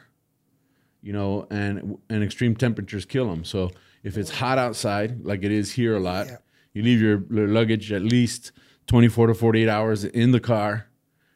you 1.02 1.14
know, 1.14 1.48
and 1.50 1.98
and 2.10 2.24
extreme 2.24 2.56
temperatures 2.56 3.06
kill 3.06 3.30
them. 3.30 3.44
So 3.44 3.72
if 4.04 4.18
it's 4.18 4.32
hot 4.32 4.58
outside, 4.58 5.24
like 5.26 5.44
it 5.44 5.52
is 5.52 5.74
here 5.74 5.96
a 5.96 6.00
lot, 6.00 6.28
Yeah. 6.28 6.38
you 6.74 6.84
leave 6.84 7.02
your, 7.02 7.24
your 7.32 7.48
luggage 7.48 7.92
at 7.92 8.02
least 8.02 8.52
24 8.88 9.28
to 9.28 9.34
48 9.34 9.68
hours 9.70 10.04
in 10.06 10.32
the 10.32 10.40
car, 10.40 10.88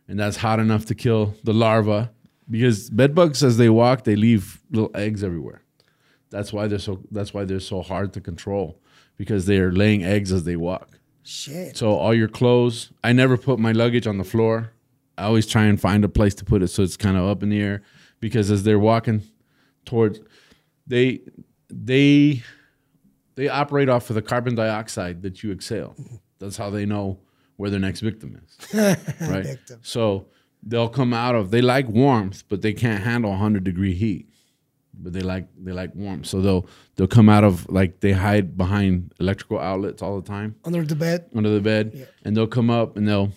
and 0.07 0.19
that's 0.19 0.37
hot 0.37 0.59
enough 0.59 0.85
to 0.85 0.95
kill 0.95 1.35
the 1.43 1.53
larva. 1.53 2.11
Because 2.49 2.89
bed 2.89 3.15
bugs, 3.15 3.43
as 3.43 3.57
they 3.57 3.69
walk, 3.69 4.03
they 4.03 4.15
leave 4.15 4.61
little 4.71 4.91
eggs 4.93 5.23
everywhere. 5.23 5.63
That's 6.29 6.51
why 6.53 6.67
they're 6.67 6.79
so. 6.79 7.01
That's 7.11 7.33
why 7.33 7.45
they're 7.45 7.59
so 7.61 7.81
hard 7.81 8.13
to 8.13 8.21
control 8.21 8.79
because 9.17 9.45
they 9.45 9.59
are 9.59 9.71
laying 9.71 10.03
eggs 10.03 10.31
as 10.31 10.43
they 10.43 10.55
walk. 10.55 10.99
Shit. 11.23 11.77
So 11.77 11.91
all 11.91 12.13
your 12.13 12.27
clothes, 12.27 12.91
I 13.03 13.13
never 13.13 13.37
put 13.37 13.59
my 13.59 13.71
luggage 13.71 14.07
on 14.07 14.17
the 14.17 14.23
floor. 14.23 14.73
I 15.17 15.25
always 15.25 15.45
try 15.45 15.65
and 15.65 15.79
find 15.79 16.03
a 16.03 16.09
place 16.09 16.33
to 16.35 16.45
put 16.45 16.63
it 16.63 16.69
so 16.69 16.81
it's 16.83 16.97
kind 16.97 17.17
of 17.17 17.25
up 17.25 17.43
in 17.43 17.49
the 17.49 17.61
air 17.61 17.83
because 18.19 18.49
as 18.49 18.63
they're 18.63 18.79
walking 18.79 19.21
towards 19.85 20.19
they 20.87 21.21
they 21.69 22.41
they 23.35 23.47
operate 23.47 23.89
off 23.89 24.09
of 24.09 24.15
the 24.15 24.21
carbon 24.21 24.55
dioxide 24.55 25.21
that 25.21 25.43
you 25.43 25.51
exhale. 25.51 25.95
That's 26.39 26.57
how 26.57 26.69
they 26.69 26.85
know 26.85 27.19
where 27.57 27.69
their 27.69 27.79
next 27.79 27.99
victim 27.99 28.41
is. 28.43 28.73
Right? 29.21 29.45
Victim. 29.45 29.79
So 29.83 30.27
they'll 30.63 30.89
come 30.89 31.13
out 31.13 31.35
of 31.35 31.51
they 31.51 31.61
like 31.61 31.87
warmth, 31.87 32.43
but 32.49 32.61
they 32.61 32.73
can't 32.73 33.03
handle 33.03 33.31
100 33.31 33.63
degree 33.63 33.93
heat. 33.93 34.29
But 34.93 35.13
they 35.13 35.21
like 35.21 35.47
they 35.57 35.71
like 35.71 35.95
warmth. 35.95 36.25
So 36.27 36.41
they'll 36.41 36.65
they'll 36.95 37.07
come 37.07 37.29
out 37.29 37.43
of 37.43 37.67
like 37.69 37.99
they 38.01 38.11
hide 38.11 38.57
behind 38.57 39.13
electrical 39.19 39.59
outlets 39.59 40.01
all 40.01 40.19
the 40.21 40.27
time 40.27 40.55
Under 40.65 40.83
the 40.83 40.95
bed. 40.95 41.29
under 41.35 41.49
the 41.49 41.61
bed 41.61 42.07
and 42.23 42.35
they'll 42.35 42.47
come 42.47 42.69
up 42.69 42.97
and 42.97 43.07
they'll 43.07 43.31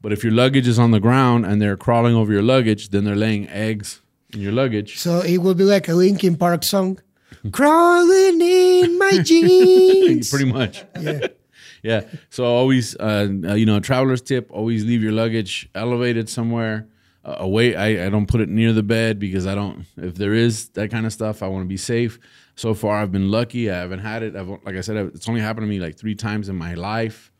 but 0.00 0.12
if 0.12 0.22
your 0.22 0.32
luggage 0.32 0.68
is 0.68 0.78
on 0.78 0.90
the 0.92 1.00
ground 1.00 1.44
and 1.46 1.60
they're 1.60 1.76
crawling 1.76 2.14
over 2.14 2.32
your 2.32 2.42
luggage 2.42 2.90
then 2.90 3.04
they're 3.04 3.16
laying 3.16 3.48
eggs 3.48 4.00
in 4.32 4.40
your 4.40 4.52
luggage 4.52 4.98
So 4.98 5.20
it 5.20 5.38
will 5.38 5.54
be 5.54 5.64
like 5.64 5.88
a 5.88 5.94
Linkin 5.94 6.36
Park 6.36 6.62
song. 6.64 7.00
Crawling 7.52 8.40
in 8.40 8.98
my 8.98 9.18
jeans. 9.22 10.30
pretty 10.34 10.50
much 10.50 10.84
Yeah. 11.00 11.26
yeah 11.82 12.00
so 12.30 12.44
always 12.44 12.96
uh, 12.96 13.28
uh, 13.44 13.54
you 13.54 13.66
know 13.66 13.76
a 13.76 13.80
traveler's 13.80 14.22
tip 14.22 14.48
always 14.50 14.84
leave 14.84 15.02
your 15.02 15.12
luggage 15.12 15.68
elevated 15.74 16.28
somewhere 16.28 16.86
uh, 17.24 17.36
away 17.38 17.74
I, 17.74 18.06
I 18.06 18.10
don't 18.10 18.26
put 18.26 18.40
it 18.40 18.48
near 18.48 18.72
the 18.72 18.82
bed 18.82 19.18
because 19.18 19.46
i 19.46 19.54
don't 19.54 19.86
if 19.96 20.14
there 20.16 20.34
is 20.34 20.68
that 20.70 20.90
kind 20.90 21.06
of 21.06 21.12
stuff 21.12 21.42
i 21.42 21.48
want 21.48 21.64
to 21.64 21.68
be 21.68 21.76
safe 21.76 22.18
so 22.56 22.74
far 22.74 22.96
i've 22.96 23.12
been 23.12 23.30
lucky 23.30 23.70
i 23.70 23.76
haven't 23.76 24.00
had 24.00 24.22
it 24.22 24.36
I've, 24.36 24.48
like 24.48 24.76
i 24.76 24.80
said 24.80 24.96
it's 24.96 25.28
only 25.28 25.40
happened 25.40 25.64
to 25.64 25.68
me 25.68 25.80
like 25.80 25.96
three 25.96 26.14
times 26.14 26.48
in 26.48 26.56
my 26.56 26.74
life 26.74 27.32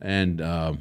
and 0.00 0.40
uh, 0.40 0.74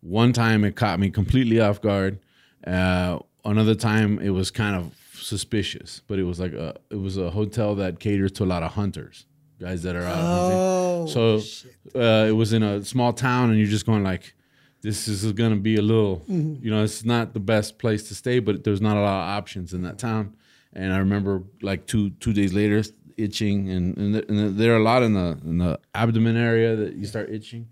one 0.00 0.32
time 0.32 0.64
it 0.64 0.76
caught 0.76 0.98
me 0.98 1.10
completely 1.10 1.60
off 1.60 1.80
guard 1.80 2.18
uh, 2.66 3.18
another 3.44 3.74
time 3.74 4.18
it 4.18 4.30
was 4.30 4.50
kind 4.50 4.76
of 4.76 4.94
suspicious 5.14 6.02
but 6.08 6.18
it 6.18 6.24
was 6.24 6.40
like 6.40 6.52
a 6.52 6.76
it 6.90 7.00
was 7.00 7.16
a 7.16 7.30
hotel 7.30 7.74
that 7.74 8.00
caters 8.00 8.32
to 8.32 8.44
a 8.44 8.46
lot 8.46 8.62
of 8.62 8.72
hunters 8.72 9.26
guys 9.62 9.82
that 9.84 9.96
are 9.96 10.02
out. 10.02 10.16
hunting. 10.16 10.58
Oh, 10.58 11.06
so 11.06 11.40
shit. 11.40 11.74
uh, 11.94 12.26
it 12.28 12.32
was 12.32 12.52
in 12.52 12.62
a 12.62 12.84
small 12.84 13.12
town, 13.12 13.50
and 13.50 13.58
you're 13.58 13.68
just 13.68 13.86
going 13.86 14.02
like, 14.02 14.34
this 14.82 15.08
is 15.08 15.32
going 15.32 15.50
to 15.54 15.60
be 15.60 15.76
a 15.76 15.82
little, 15.82 16.16
Mm-hmm. 16.28 16.64
you 16.64 16.70
know, 16.70 16.82
it's 16.84 17.04
not 17.04 17.32
the 17.34 17.40
best 17.40 17.78
place 17.78 18.02
to 18.08 18.14
stay, 18.14 18.38
but 18.40 18.64
there's 18.64 18.80
not 18.80 18.96
a 18.96 19.00
lot 19.00 19.22
of 19.22 19.28
options 19.38 19.72
in 19.72 19.82
that 19.82 19.98
town. 19.98 20.34
And 20.74 20.92
I 20.92 20.98
remember 20.98 21.42
like 21.62 21.86
two 21.86 22.10
two 22.20 22.32
days 22.32 22.52
later, 22.52 22.82
itching, 23.16 23.70
and 23.70 23.96
and, 23.98 24.14
th- 24.14 24.24
and 24.28 24.58
there 24.58 24.72
are 24.74 24.78
a 24.78 24.82
lot 24.82 25.02
in 25.02 25.12
the 25.14 25.38
in 25.44 25.58
the 25.58 25.78
abdomen 25.94 26.36
area 26.36 26.74
that 26.76 26.94
you 26.96 27.06
start 27.06 27.30
itching. 27.30 27.68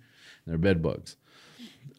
They're 0.46 0.58
bed 0.58 0.82
bugs. 0.82 1.16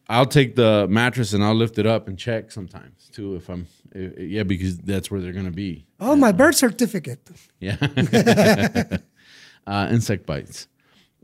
I'll 0.10 0.26
take 0.26 0.56
the 0.56 0.88
mattress 0.90 1.32
and 1.34 1.42
I'll 1.44 1.56
lift 1.56 1.78
it 1.80 1.86
up 1.86 2.08
and 2.08 2.18
check 2.20 2.52
sometimes 2.52 3.10
too 3.14 3.36
if 3.36 3.50
I'm 3.50 3.66
i- 3.96 4.14
yeah 4.36 4.44
because 4.44 4.78
that's 4.78 5.10
where 5.10 5.22
they're 5.22 5.32
gonna 5.34 5.52
be. 5.52 5.86
Oh, 6.00 6.16
my 6.16 6.32
birth 6.32 6.56
certificate. 6.56 7.22
Yeah. 7.60 7.78
uh, 9.68 9.88
insect 9.92 10.26
bites. 10.26 10.68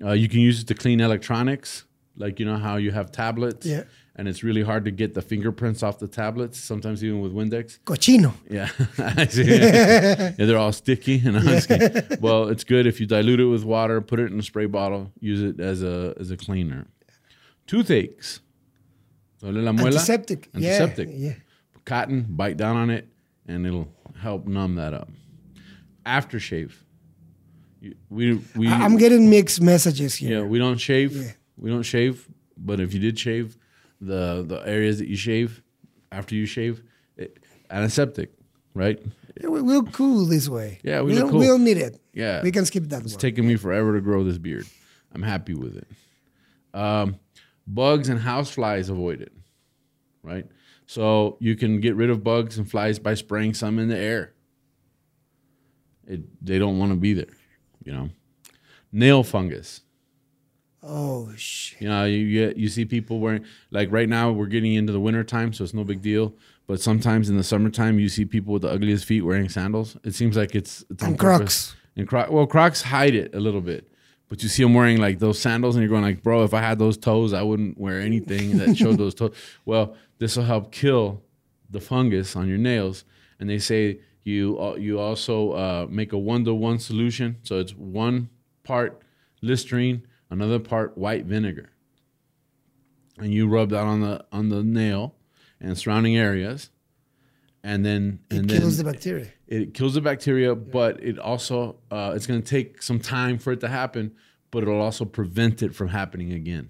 Uh, 0.04 0.12
you 0.12 0.30
can 0.30 0.40
use 0.40 0.62
it 0.62 0.68
to 0.68 0.76
clean 0.76 1.00
electronics, 1.02 1.84
like 2.18 2.40
you 2.40 2.46
know 2.46 2.58
how 2.58 2.78
you 2.78 2.92
have 2.92 3.12
tablets. 3.12 3.66
Yeah. 3.66 3.84
And 4.16 4.28
it's 4.28 4.44
really 4.44 4.64
hard 4.64 4.86
to 4.86 4.92
get 4.92 5.14
the 5.14 5.22
fingerprints 5.22 5.84
off 5.84 6.00
the 6.00 6.08
tablets. 6.08 6.58
Sometimes 6.60 7.04
even 7.04 7.22
with 7.22 7.34
Windex. 7.34 7.78
Cochino. 7.86 8.34
Yeah. 8.50 8.70
Yeah, 10.40 10.46
they're 10.46 10.58
all 10.58 10.72
sticky. 10.72 11.22
And 11.24 11.38
I'm 11.38 12.18
well, 12.20 12.48
it's 12.50 12.64
good 12.64 12.88
if 12.88 13.00
you 13.00 13.06
dilute 13.06 13.40
it 13.40 13.46
with 13.46 13.64
water, 13.64 14.02
put 14.02 14.20
it 14.20 14.32
in 14.32 14.40
a 14.40 14.44
spray 14.44 14.66
bottle, 14.66 15.12
use 15.20 15.42
it 15.44 15.60
as 15.60 15.84
a 15.84 16.16
as 16.20 16.32
a 16.32 16.38
cleaner. 16.38 16.88
Toothaches. 17.68 18.40
Antiseptic. 19.44 20.50
Yeah, 20.56 20.70
Antiseptic. 20.82 21.10
yeah. 21.12 21.34
Cotton, 21.86 22.26
bite 22.30 22.58
down 22.58 22.76
on 22.76 22.90
it, 22.90 23.08
and 23.48 23.66
it'll 23.68 23.88
help 24.20 24.48
numb 24.48 24.76
that 24.76 24.94
up. 24.94 25.10
Aftershave. 26.06 26.74
We 28.10 28.42
we 28.56 28.68
I'm 28.68 28.98
getting 28.98 29.30
mixed 29.30 29.62
messages 29.62 30.16
here. 30.16 30.40
yeah 30.40 30.46
we 30.46 30.58
don't 30.58 30.78
shave. 30.78 31.38
We 31.58 31.70
don't 31.70 31.84
shave. 31.84 32.28
But 32.58 32.80
if 32.80 32.94
you 32.94 33.00
did 33.00 33.18
shave, 33.20 33.58
the 34.02 34.44
the 34.48 34.62
areas 34.68 35.00
that 35.00 35.08
you 35.08 35.16
shave 35.18 35.62
after 36.12 36.36
you 36.36 36.46
shave, 36.46 36.84
it, 37.18 37.38
antiseptic, 37.70 38.32
right? 38.74 39.00
Yeah, 39.42 39.50
we- 39.50 39.62
We'll 39.62 39.84
cool 39.84 40.26
this 40.26 40.48
way. 40.50 40.80
Yeah, 40.84 41.02
we 41.02 41.14
don't, 41.16 41.30
cool. 41.30 41.40
we 41.40 41.46
don't 41.48 41.64
need 41.64 41.78
it. 41.78 42.00
Yeah. 42.14 42.42
We 42.42 42.52
can 42.52 42.66
skip 42.66 42.86
that 42.90 43.04
It's 43.04 43.14
one. 43.14 43.20
taken 43.20 43.46
me 43.48 43.56
forever 43.56 43.94
to 43.96 44.02
grow 44.02 44.24
this 44.24 44.38
beard. 44.40 44.66
I'm 45.14 45.22
happy 45.22 45.54
with 45.54 45.76
it. 45.78 45.88
Um, 46.74 47.20
bugs 47.68 48.10
and 48.10 48.20
house 48.20 48.50
flies 48.52 48.90
avoided, 48.90 49.32
right? 50.24 50.46
So 50.86 51.38
you 51.40 51.56
can 51.56 51.82
get 51.82 51.96
rid 51.96 52.10
of 52.10 52.24
bugs 52.24 52.58
and 52.58 52.70
flies 52.70 52.98
by 53.00 53.14
spraying 53.16 53.54
some 53.54 53.78
in 53.80 53.90
the 53.90 53.98
air. 53.98 54.34
It, 56.08 56.22
they 56.44 56.58
don't 56.60 56.80
want 56.80 56.92
to 56.94 56.98
be 56.98 57.14
there, 57.14 57.34
you 57.84 57.92
know. 57.92 58.10
Nail 58.92 59.24
fungus. 59.24 59.82
Oh 60.88 61.32
shit. 61.36 61.82
You 61.82 61.90
know, 61.90 62.06
you 62.06 62.32
get 62.32 62.58
you 62.58 62.70
see 62.70 62.86
people 62.86 63.20
wearing 63.20 63.46
like 63.72 63.92
right 63.92 64.10
now 64.10 64.32
we're 64.32 64.48
getting 64.48 64.74
into 64.74 64.94
the 64.94 65.00
winter 65.00 65.24
time, 65.24 65.54
so 65.54 65.64
it's 65.64 65.74
no 65.74 65.84
big 65.84 66.02
deal. 66.02 66.34
But 66.66 66.82
sometimes 66.82 67.30
in 67.30 67.38
the 67.38 67.44
summertime, 67.44 68.00
you 68.00 68.10
see 68.10 68.26
people 68.26 68.54
with 68.54 68.64
the 68.64 68.70
ugliest 68.70 69.06
feet 69.06 69.22
wearing 69.22 69.48
sandals. 69.50 69.96
It 70.04 70.16
seems 70.16 70.36
like 70.36 70.54
it's, 70.54 70.84
it's 70.90 71.04
And. 71.04 71.18
Crocs. 71.18 71.76
And 71.96 72.08
Croc, 72.08 72.30
well, 72.30 72.46
Crocs 72.46 72.82
hide 72.82 73.16
it 73.16 73.34
a 73.34 73.40
little 73.40 73.62
bit, 73.62 73.92
but 74.30 74.44
you 74.44 74.50
see 74.50 74.64
them 74.64 74.74
wearing 74.74 74.98
like 74.98 75.20
those 75.20 75.40
sandals, 75.40 75.76
and 75.76 75.82
you're 75.82 75.90
going 75.90 76.04
like, 76.04 76.22
bro, 76.22 76.44
if 76.44 76.54
I 76.54 76.62
had 76.62 76.78
those 76.78 76.98
toes, 76.98 77.34
I 77.34 77.42
wouldn't 77.42 77.78
wear 77.78 78.00
anything 78.02 78.58
that 78.58 78.78
showed 78.78 78.98
those 78.98 79.16
toes. 79.16 79.34
Well, 79.66 79.96
this 80.20 80.36
will 80.36 80.44
help 80.44 80.72
kill 80.72 81.24
the 81.70 81.80
fungus 81.80 82.36
on 82.36 82.48
your 82.48 82.58
nails, 82.58 83.04
and 83.40 83.50
they 83.50 83.60
say 83.60 84.00
you 84.24 84.76
you 84.78 85.00
also 85.00 85.52
uh, 85.52 85.88
make 85.90 86.14
a 86.14 86.18
one 86.18 86.44
to 86.46 86.54
one 86.54 86.80
solution, 86.80 87.38
so 87.44 87.60
it's 87.60 87.74
one 87.74 88.30
part 88.64 89.02
Listerine, 89.42 90.07
another 90.30 90.60
part 90.60 90.98
white 90.98 91.26
vinegar, 91.26 91.70
and 93.18 93.34
you 93.34 93.48
rub 93.48 93.70
that 93.72 93.84
on 93.84 94.02
the 94.02 94.26
on 94.32 94.50
the 94.50 94.64
nail 94.64 95.16
and 95.60 95.78
surrounding 95.78 96.16
areas, 96.18 96.70
and 97.64 97.86
then 97.86 98.20
It 98.30 98.38
and 98.38 98.50
kills 98.50 98.78
then 98.78 98.86
the 98.86 98.92
bacteria. 98.92 99.28
it 99.48 99.74
kills 99.74 99.94
the 99.96 100.02
bacteria, 100.02 100.54
but 100.56 101.02
it 101.04 101.18
also 101.20 101.78
uh, 101.92 102.14
it's 102.16 102.28
going 102.28 102.42
to 102.42 102.48
take 102.48 102.82
some 102.82 103.00
time 103.00 103.38
for 103.38 103.52
it 103.54 103.60
to 103.62 103.68
happen, 103.68 104.14
but 104.52 104.64
it'll 104.64 104.82
also 104.82 105.06
prevent 105.06 105.62
it 105.64 105.74
from 105.76 105.88
happening 105.90 106.32
again. 106.34 106.70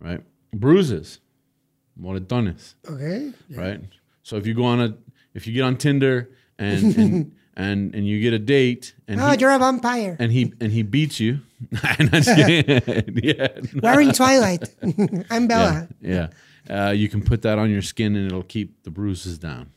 Right? 0.00 0.20
Bruises, 0.52 1.20
moretones, 2.00 2.74
Okay. 2.88 3.32
right? 3.50 3.80
So 4.22 4.36
if 4.36 4.46
you 4.46 4.54
go 4.54 4.64
on 4.64 4.80
a 4.80 4.96
if 5.34 5.46
you 5.46 5.52
get 5.52 5.62
on 5.62 5.76
Tinder 5.76 6.30
and 6.58 6.96
and 6.96 7.36
and, 7.56 7.94
and 7.94 8.06
you 8.06 8.20
get 8.20 8.32
a 8.32 8.38
date 8.38 8.94
and 9.08 9.20
Oh, 9.20 9.30
he, 9.32 9.38
you're 9.40 9.50
a 9.52 9.58
vampire. 9.58 10.16
and 10.18 10.32
he 10.32 10.52
and 10.60 10.72
he 10.72 10.82
beats 10.82 11.20
you, 11.20 11.40
I'm 11.82 12.06
not 12.06 12.22
just 12.22 12.34
kidding. 12.36 13.20
yeah, 13.22 13.48
We're 13.82 14.00
in 14.00 14.12
Twilight. 14.12 14.68
I'm 14.82 15.42
yeah, 15.42 15.46
Bella. 15.46 15.88
yeah. 16.00 16.28
Uh, 16.70 16.90
you 16.90 17.08
can 17.08 17.22
put 17.22 17.42
that 17.42 17.58
on 17.58 17.70
your 17.70 17.82
skin 17.82 18.14
and 18.16 18.26
it'll 18.26 18.42
keep 18.44 18.82
the 18.84 18.90
bruises 18.90 19.38
down. 19.38 19.70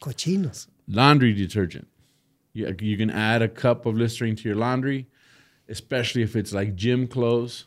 Cochinos. 0.00 0.66
laundry 0.88 1.32
detergent. 1.32 1.88
You, 2.52 2.74
you 2.80 2.96
can 2.96 3.10
add 3.10 3.40
a 3.40 3.48
cup 3.48 3.86
of 3.86 3.96
Listerine 3.96 4.36
to 4.36 4.48
your 4.48 4.56
laundry, 4.56 5.06
especially 5.68 6.22
if 6.22 6.36
it's 6.36 6.52
like 6.52 6.74
gym 6.74 7.06
clothes, 7.06 7.66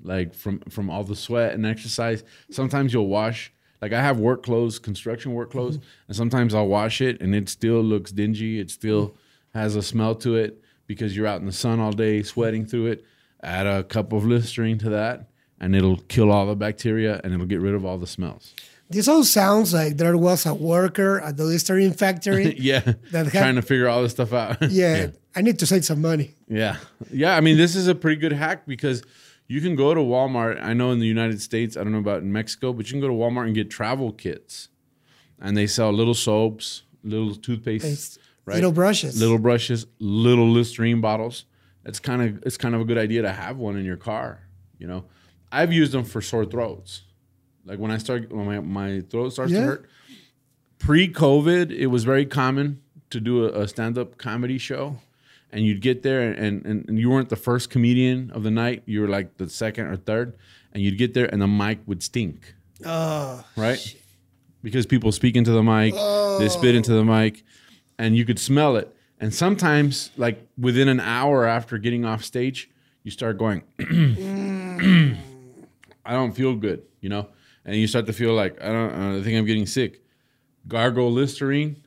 like 0.00 0.34
from 0.34 0.60
from 0.70 0.88
all 0.90 1.04
the 1.04 1.16
sweat 1.16 1.52
and 1.54 1.66
exercise. 1.66 2.24
Sometimes 2.50 2.92
you'll 2.92 3.08
wash. 3.08 3.52
Like 3.82 3.92
I 3.92 4.00
have 4.00 4.20
work 4.20 4.44
clothes, 4.44 4.78
construction 4.78 5.34
work 5.34 5.48
mm-hmm. 5.48 5.58
clothes, 5.58 5.78
and 6.06 6.16
sometimes 6.16 6.54
I'll 6.54 6.68
wash 6.68 7.00
it 7.00 7.20
and 7.20 7.34
it 7.34 7.48
still 7.48 7.82
looks 7.82 8.12
dingy. 8.12 8.60
It 8.60 8.70
still 8.70 9.08
mm-hmm. 9.08 9.58
has 9.58 9.76
a 9.76 9.82
smell 9.82 10.14
to 10.16 10.36
it 10.36 10.62
because 10.86 11.16
you're 11.16 11.26
out 11.26 11.40
in 11.40 11.46
the 11.46 11.52
sun 11.52 11.80
all 11.80 11.92
day 11.92 12.22
sweating 12.22 12.64
through 12.64 12.86
it. 12.86 13.04
Add 13.42 13.66
a 13.66 13.82
cup 13.82 14.12
of 14.12 14.24
Listerine 14.24 14.78
to 14.78 14.90
that, 14.90 15.28
and 15.60 15.74
it'll 15.74 15.96
kill 15.96 16.30
all 16.30 16.46
the 16.46 16.54
bacteria 16.54 17.20
and 17.24 17.34
it'll 17.34 17.46
get 17.46 17.60
rid 17.60 17.74
of 17.74 17.84
all 17.84 17.98
the 17.98 18.06
smells. 18.06 18.54
This 18.88 19.08
all 19.08 19.24
sounds 19.24 19.72
like 19.72 19.96
there 19.96 20.16
was 20.16 20.46
a 20.46 20.54
worker 20.54 21.18
at 21.18 21.36
the 21.36 21.44
Listerine 21.44 21.92
factory. 21.92 22.54
yeah, 22.58 22.80
That 23.10 23.26
had- 23.26 23.32
trying 23.32 23.54
to 23.56 23.62
figure 23.62 23.88
all 23.88 24.02
this 24.02 24.12
stuff 24.12 24.32
out. 24.32 24.62
yeah, 24.70 25.08
I 25.34 25.40
need 25.40 25.58
to 25.60 25.66
save 25.66 25.84
some 25.84 26.00
money. 26.02 26.34
Yeah. 26.46 26.76
Yeah. 27.10 27.34
I 27.34 27.40
mean, 27.40 27.56
this 27.56 27.74
is 27.74 27.88
a 27.88 27.94
pretty 27.94 28.20
good 28.20 28.32
hack 28.32 28.66
because 28.66 29.02
you 29.48 29.60
can 29.60 29.76
go 29.76 29.94
to 29.94 30.00
Walmart. 30.00 30.62
I 30.62 30.72
know 30.72 30.90
in 30.92 30.98
the 30.98 31.06
United 31.06 31.40
States, 31.42 31.76
I 31.76 31.82
don't 31.82 31.92
know 31.92 31.98
about 31.98 32.22
in 32.22 32.32
Mexico, 32.32 32.72
but 32.72 32.86
you 32.86 32.92
can 32.92 33.00
go 33.00 33.08
to 33.08 33.14
Walmart 33.14 33.46
and 33.46 33.54
get 33.54 33.70
travel 33.70 34.12
kits. 34.12 34.68
And 35.40 35.56
they 35.56 35.66
sell 35.66 35.92
little 35.92 36.14
soaps, 36.14 36.82
little 37.02 37.34
toothpaste, 37.34 37.84
Paste, 37.84 38.18
right? 38.46 38.54
little 38.54 38.72
brushes. 38.72 39.20
Little 39.20 39.38
brushes, 39.38 39.86
little 39.98 40.48
Listerine 40.48 41.00
bottles. 41.00 41.44
It's 41.84 41.98
kind 41.98 42.22
of 42.22 42.42
it's 42.46 42.56
kind 42.56 42.74
of 42.74 42.80
a 42.80 42.84
good 42.84 42.98
idea 42.98 43.22
to 43.22 43.32
have 43.32 43.56
one 43.56 43.76
in 43.76 43.84
your 43.84 43.96
car, 43.96 44.40
you 44.78 44.86
know. 44.86 45.04
I've 45.50 45.72
used 45.72 45.92
them 45.92 46.04
for 46.04 46.22
sore 46.22 46.46
throats. 46.46 47.02
Like 47.64 47.78
when 47.78 47.90
I 47.90 47.98
start 47.98 48.32
when 48.32 48.46
my, 48.46 48.60
my 48.60 49.00
throat 49.00 49.30
starts 49.30 49.52
to 49.52 49.62
hurt. 49.62 49.88
Pre-COVID, 50.78 51.70
it 51.70 51.86
was 51.86 52.02
very 52.02 52.26
common 52.26 52.82
to 53.10 53.20
do 53.20 53.44
a, 53.44 53.62
a 53.62 53.68
stand-up 53.68 54.18
comedy 54.18 54.58
show 54.58 54.98
and 55.52 55.64
you'd 55.64 55.80
get 55.80 56.02
there 56.02 56.22
and, 56.22 56.64
and, 56.66 56.88
and 56.88 56.98
you 56.98 57.10
weren't 57.10 57.28
the 57.28 57.36
first 57.36 57.70
comedian 57.70 58.30
of 58.30 58.42
the 58.42 58.50
night. 58.50 58.82
You 58.86 59.02
were 59.02 59.08
like 59.08 59.36
the 59.36 59.48
second 59.48 59.86
or 59.86 59.96
third 59.96 60.36
and 60.72 60.82
you'd 60.82 60.98
get 60.98 61.14
there 61.14 61.26
and 61.26 61.40
the 61.42 61.46
mic 61.46 61.80
would 61.86 62.02
stink. 62.02 62.54
Oh, 62.84 63.44
right? 63.56 63.96
because 64.62 64.86
people 64.86 65.12
speak 65.12 65.36
into 65.36 65.50
the 65.50 65.62
mic 65.62 65.92
they 66.38 66.48
spit 66.48 66.74
into 66.74 66.92
the 66.92 67.04
mic 67.04 67.44
and 67.98 68.16
you 68.16 68.24
could 68.24 68.38
smell 68.38 68.76
it. 68.76 68.94
And 69.20 69.34
sometimes 69.34 70.10
like 70.16 70.48
within 70.58 70.88
an 70.88 71.00
hour 71.00 71.44
after 71.44 71.78
getting 71.78 72.04
off 72.04 72.24
stage 72.24 72.70
you 73.02 73.10
start 73.10 73.38
going 73.38 73.62
i 76.04 76.12
don't 76.12 76.32
feel 76.32 76.54
good 76.54 76.82
you 77.00 77.08
know? 77.08 77.28
And 77.64 77.76
you 77.76 77.86
start 77.86 78.06
to 78.06 78.12
feel 78.12 78.32
like 78.34 78.62
i 78.62 78.66
don't 78.66 78.92
uh, 78.92 79.18
i 79.18 79.22
think 79.22 79.36
i'm 79.38 79.44
getting 79.44 79.66
sick. 79.66 80.00
Gargle 80.66 81.10
listerine 81.12 81.82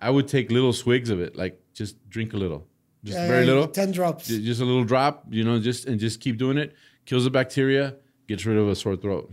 i 0.00 0.10
would 0.10 0.28
take 0.28 0.50
little 0.50 0.72
swigs 0.72 1.10
of 1.10 1.20
it 1.20 1.36
like 1.36 1.60
just 1.74 2.08
drink 2.08 2.32
a 2.32 2.36
little 2.36 2.66
just 3.04 3.18
very 3.18 3.46
little 3.46 3.66
Ten 3.68 3.90
drops. 3.92 4.28
Just 4.28 4.60
a 4.60 4.64
little 4.64 4.84
drop, 4.84 5.24
you 5.30 5.44
know, 5.44 5.60
just 5.60 5.86
and 5.86 5.98
just 6.00 6.20
keep 6.20 6.36
doing 6.38 6.58
it. 6.58 6.74
Kills 7.06 7.24
the 7.24 7.30
bacteria, 7.30 7.96
gets 8.26 8.44
rid 8.44 8.58
of 8.58 8.68
a 8.68 8.74
sore 8.74 8.96
throat. 8.96 9.32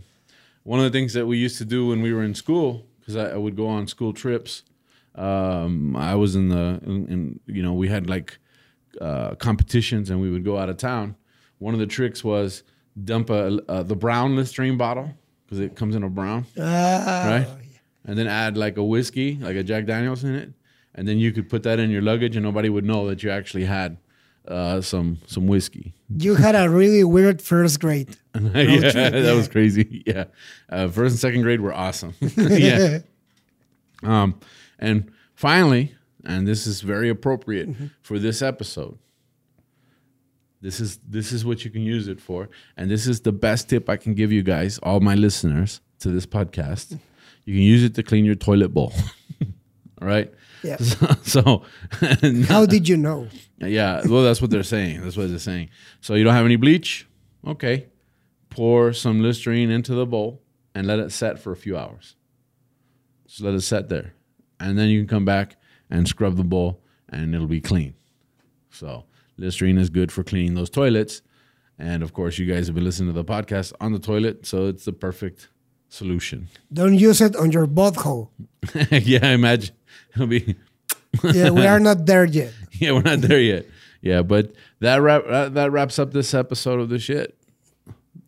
One 0.62 0.78
of 0.80 0.84
the 0.84 0.90
things 0.90 1.12
that 1.12 1.26
we 1.26 1.36
used 1.38 1.58
to 1.58 1.64
do 1.64 1.88
when 1.88 2.00
we 2.02 2.12
were 2.12 2.22
in 2.24 2.34
school, 2.34 2.86
because 3.00 3.16
I, 3.16 3.30
I 3.30 3.36
would 3.36 3.56
go 3.56 3.68
on 3.68 3.86
school 3.86 4.12
trips. 4.12 4.62
Um, 5.14 5.94
I 5.96 6.14
was 6.14 6.36
in 6.36 6.48
the, 6.48 6.80
in, 6.84 7.06
in, 7.08 7.40
you 7.46 7.62
know, 7.62 7.72
we 7.72 7.88
had 7.88 8.08
like 8.08 8.38
uh, 9.00 9.34
competitions, 9.36 10.10
and 10.10 10.20
we 10.20 10.30
would 10.30 10.44
go 10.44 10.58
out 10.58 10.68
of 10.68 10.76
town. 10.76 11.16
One 11.58 11.72
of 11.74 11.80
the 11.80 11.86
tricks 11.86 12.22
was 12.24 12.62
dump 13.04 13.30
a, 13.30 13.60
uh, 13.68 13.82
the 13.82 13.96
brown 13.96 14.36
Listerine 14.36 14.76
bottle 14.76 15.10
because 15.44 15.60
it 15.60 15.76
comes 15.76 15.94
in 15.94 16.02
a 16.02 16.08
brown, 16.10 16.46
Ah, 16.58 17.24
right? 17.28 17.48
And 18.04 18.16
then 18.18 18.26
add 18.26 18.56
like 18.56 18.76
a 18.76 18.84
whiskey, 18.84 19.36
like 19.40 19.56
a 19.56 19.62
Jack 19.62 19.86
Daniels 19.86 20.24
in 20.24 20.34
it, 20.34 20.52
and 20.96 21.06
then 21.06 21.18
you 21.18 21.30
could 21.32 21.48
put 21.48 21.62
that 21.62 21.78
in 21.78 21.90
your 21.90 22.02
luggage, 22.02 22.34
and 22.36 22.44
nobody 22.44 22.68
would 22.68 22.84
know 22.84 23.06
that 23.08 23.22
you 23.22 23.30
actually 23.30 23.64
had 23.66 23.98
uh, 24.48 24.80
some 24.80 25.18
some 25.26 25.46
whiskey. 25.46 25.92
You 26.16 26.34
had 26.36 26.54
a 26.54 26.68
really 26.68 27.04
weird 27.04 27.40
first 27.42 27.80
grade. 27.80 28.16
yeah, 28.34 29.10
that 29.10 29.34
was 29.36 29.48
crazy. 29.48 30.02
Yeah, 30.06 30.24
uh, 30.68 30.88
first 30.88 31.12
and 31.12 31.18
second 31.20 31.42
grade 31.42 31.60
were 31.60 31.74
awesome. 31.74 32.14
yeah. 32.36 32.98
Um, 34.02 34.38
and 34.78 35.10
finally, 35.34 35.94
and 36.24 36.46
this 36.46 36.66
is 36.66 36.80
very 36.82 37.08
appropriate 37.08 37.68
Mm-hmm. 37.70 37.86
for 38.02 38.18
this 38.18 38.42
episode, 38.42 38.98
This 40.60 40.80
is 40.80 40.98
this 41.08 41.32
is 41.32 41.44
what 41.44 41.64
you 41.64 41.70
can 41.70 41.82
use 41.82 42.08
it 42.08 42.20
for, 42.20 42.48
and 42.76 42.90
this 42.90 43.06
is 43.06 43.20
the 43.20 43.32
best 43.32 43.68
tip 43.68 43.88
I 43.88 43.96
can 43.96 44.14
give 44.14 44.32
you 44.32 44.42
guys, 44.42 44.78
all 44.82 45.00
my 45.00 45.14
listeners 45.14 45.80
to 46.00 46.10
this 46.10 46.26
podcast. 46.26 46.98
You 47.44 47.54
can 47.54 47.62
use 47.62 47.84
it 47.84 47.94
to 47.94 48.02
clean 48.02 48.24
your 48.24 48.34
toilet 48.36 48.68
bowl. 48.74 48.92
all 50.00 50.08
right. 50.08 50.32
Yeah. 50.62 50.76
So, 50.80 51.14
so 51.22 51.62
How 52.48 52.66
did 52.66 52.88
you 52.88 52.96
know? 52.96 53.28
yeah, 53.58 54.02
well, 54.06 54.22
that's 54.22 54.40
what 54.40 54.50
they're 54.50 54.62
saying. 54.62 55.02
That's 55.02 55.16
what 55.16 55.28
they're 55.28 55.38
saying. 55.38 55.70
So 56.00 56.14
you 56.14 56.24
don't 56.24 56.34
have 56.34 56.44
any 56.44 56.56
bleach? 56.56 57.06
Okay. 57.46 57.86
Pour 58.50 58.92
some 58.92 59.20
Listerine 59.20 59.70
into 59.70 59.94
the 59.94 60.06
bowl 60.06 60.42
and 60.74 60.86
let 60.86 60.98
it 60.98 61.12
set 61.12 61.38
for 61.38 61.52
a 61.52 61.56
few 61.56 61.76
hours. 61.76 62.16
Just 63.26 63.40
let 63.40 63.54
it 63.54 63.60
set 63.62 63.88
there. 63.88 64.14
And 64.60 64.78
then 64.78 64.88
you 64.88 65.00
can 65.00 65.08
come 65.08 65.24
back 65.24 65.56
and 65.90 66.08
scrub 66.08 66.36
the 66.36 66.44
bowl 66.44 66.80
and 67.08 67.34
it'll 67.34 67.46
be 67.46 67.60
clean. 67.60 67.94
So 68.70 69.04
Listerine 69.36 69.78
is 69.78 69.90
good 69.90 70.10
for 70.12 70.22
cleaning 70.24 70.54
those 70.54 70.70
toilets. 70.70 71.22
And 71.78 72.02
of 72.02 72.12
course, 72.12 72.38
you 72.38 72.46
guys 72.46 72.66
have 72.66 72.74
been 72.74 72.84
listening 72.84 73.12
to 73.12 73.22
the 73.22 73.24
podcast 73.24 73.72
on 73.80 73.92
the 73.92 73.98
toilet. 73.98 74.46
So 74.46 74.66
it's 74.66 74.84
the 74.86 74.92
perfect 74.92 75.48
solution. 75.88 76.48
Don't 76.72 76.94
use 76.98 77.20
it 77.20 77.36
on 77.36 77.52
your 77.52 77.66
butthole. 77.66 78.30
yeah, 78.90 79.28
imagine. 79.28 79.74
It'll 80.20 80.26
be 80.26 80.56
Yeah, 81.32 81.50
we 81.50 81.66
are 81.66 81.80
not 81.80 82.06
there 82.06 82.24
yet. 82.24 82.52
yeah, 82.72 82.92
we're 82.92 83.02
not 83.02 83.20
there 83.20 83.40
yet. 83.40 83.66
Yeah, 84.02 84.22
but 84.22 84.52
that 84.80 84.96
wrap 85.02 85.24
that, 85.28 85.54
that 85.54 85.72
wraps 85.72 85.98
up 85.98 86.12
this 86.12 86.34
episode 86.34 86.80
of 86.80 86.88
the 86.88 86.98
shit. 86.98 87.36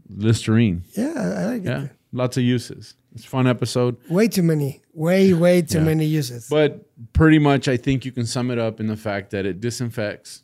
Listerine. 0.08 0.82
Yeah, 0.94 1.12
I 1.16 1.44
like 1.46 1.64
Yeah, 1.64 1.84
it. 1.84 1.90
lots 2.12 2.36
of 2.36 2.42
uses. 2.42 2.94
It's 3.14 3.24
a 3.24 3.28
fun 3.28 3.46
episode, 3.46 3.96
Way 4.08 4.28
too 4.28 4.42
many. 4.42 4.80
Way, 4.92 5.32
way 5.32 5.62
too 5.62 5.78
Yeah. 5.78 5.84
many 5.84 6.04
uses. 6.04 6.46
but 6.48 6.86
pretty 7.12 7.38
much 7.38 7.66
I 7.68 7.76
think 7.76 8.04
you 8.04 8.12
can 8.12 8.26
sum 8.26 8.50
it 8.50 8.58
up 8.58 8.80
in 8.80 8.86
the 8.86 8.96
fact 8.96 9.30
that 9.30 9.44
it 9.46 9.60
disinfects. 9.60 10.42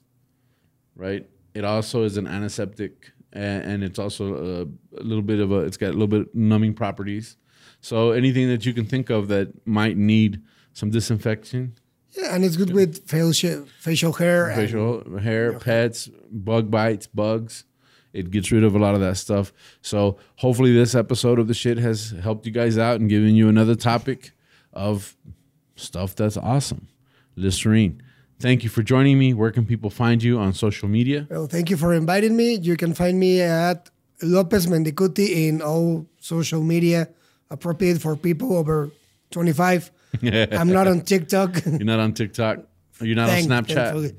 Right. 0.97 1.29
It 1.55 1.65
also 1.65 2.05
is 2.05 2.17
an 2.17 2.27
antiseptic, 2.27 3.13
and, 3.33 3.65
and 3.65 3.85
it's 3.85 3.99
also 3.99 4.35
a, 4.35 5.01
a 5.01 5.03
little 5.03 5.23
bit 5.23 5.41
of 5.41 5.53
a. 5.53 5.61
It's 5.61 5.77
got 5.77 5.89
a 5.91 5.93
little 5.93 6.07
bit 6.09 6.35
numbing 6.35 6.75
properties. 6.75 7.37
So 7.81 8.11
anything 8.13 8.49
that 8.49 8.65
you 8.67 8.73
can 8.73 8.87
think 8.87 9.11
of 9.11 9.29
that 9.29 9.67
might 9.67 9.97
need 9.97 10.41
some 10.75 10.91
disinfection, 10.91 11.75
yeah, 12.13 12.35
and 12.35 12.45
it's 12.45 12.57
good 12.57 12.73
with 12.75 13.09
facial 13.09 13.65
facial 13.81 14.13
hair. 14.13 14.49
and- 14.49 14.57
facial 14.57 15.19
hair, 15.19 15.59
pets, 15.59 16.11
bug 16.31 16.71
bites, 16.71 17.07
bugs. 17.07 17.65
It 18.13 18.31
gets 18.31 18.53
rid 18.53 18.63
of 18.63 18.77
a 18.77 18.79
lot 18.79 18.95
of 18.95 19.01
that 19.01 19.17
stuff. 19.17 19.53
So 19.83 20.19
hopefully 20.37 20.73
this 20.73 20.95
episode 20.95 21.41
of 21.41 21.49
the 21.49 21.55
shit 21.55 21.79
has 21.79 22.11
helped 22.23 22.47
you 22.47 22.53
guys 22.53 22.79
out 22.79 23.01
and 23.01 23.09
given 23.11 23.35
you 23.35 23.49
another 23.49 23.75
topic 23.75 24.31
of 24.73 25.17
stuff 25.75 26.15
that's 26.15 26.37
awesome. 26.37 26.87
Listerine. 27.35 28.01
Thank 28.39 28.63
you 28.63 28.71
for 28.71 28.85
joining 28.85 29.19
me. 29.19 29.35
Where 29.35 29.51
can 29.51 29.67
people 29.67 29.91
find 29.91 30.23
you 30.23 30.39
on 30.39 30.53
social 30.53 30.89
media? 30.89 31.27
Well, 31.29 31.47
thank 31.49 31.71
you 31.71 31.77
for 31.77 31.93
inviting 31.93 32.37
me. 32.37 32.55
You 32.55 32.77
can 32.77 32.95
find 32.95 33.19
me 33.19 33.41
at 33.41 33.91
Lopez 34.23 34.67
Mendicuti 34.69 35.49
in 35.49 35.61
all 35.61 36.07
social 36.21 36.63
media, 36.63 37.09
appropriate 37.51 38.01
for 38.01 38.15
people 38.15 38.57
over 38.57 38.91
25. 39.33 39.91
I'm 40.53 40.69
not 40.73 40.87
on 40.89 41.01
TikTok. 41.03 41.63
You're 41.67 41.79
not 41.85 42.01
on 42.01 42.13
TikTok. 42.15 42.59
You're 43.01 43.17
not 43.17 43.29
Thank- 43.29 43.51
on 43.51 43.65
Snapchat. 43.65 43.75
thankfully. 43.75 44.13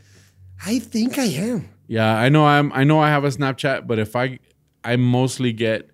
I 0.65 0.79
think 0.79 1.17
I 1.17 1.23
am. 1.25 1.69
Yeah, 1.87 2.17
I 2.17 2.29
know 2.29 2.45
I'm 2.45 2.71
I 2.73 2.83
know 2.83 2.99
I 2.99 3.09
have 3.09 3.23
a 3.23 3.29
Snapchat, 3.29 3.87
but 3.87 3.99
if 3.99 4.15
I 4.15 4.39
I 4.83 4.95
mostly 4.95 5.53
get 5.53 5.89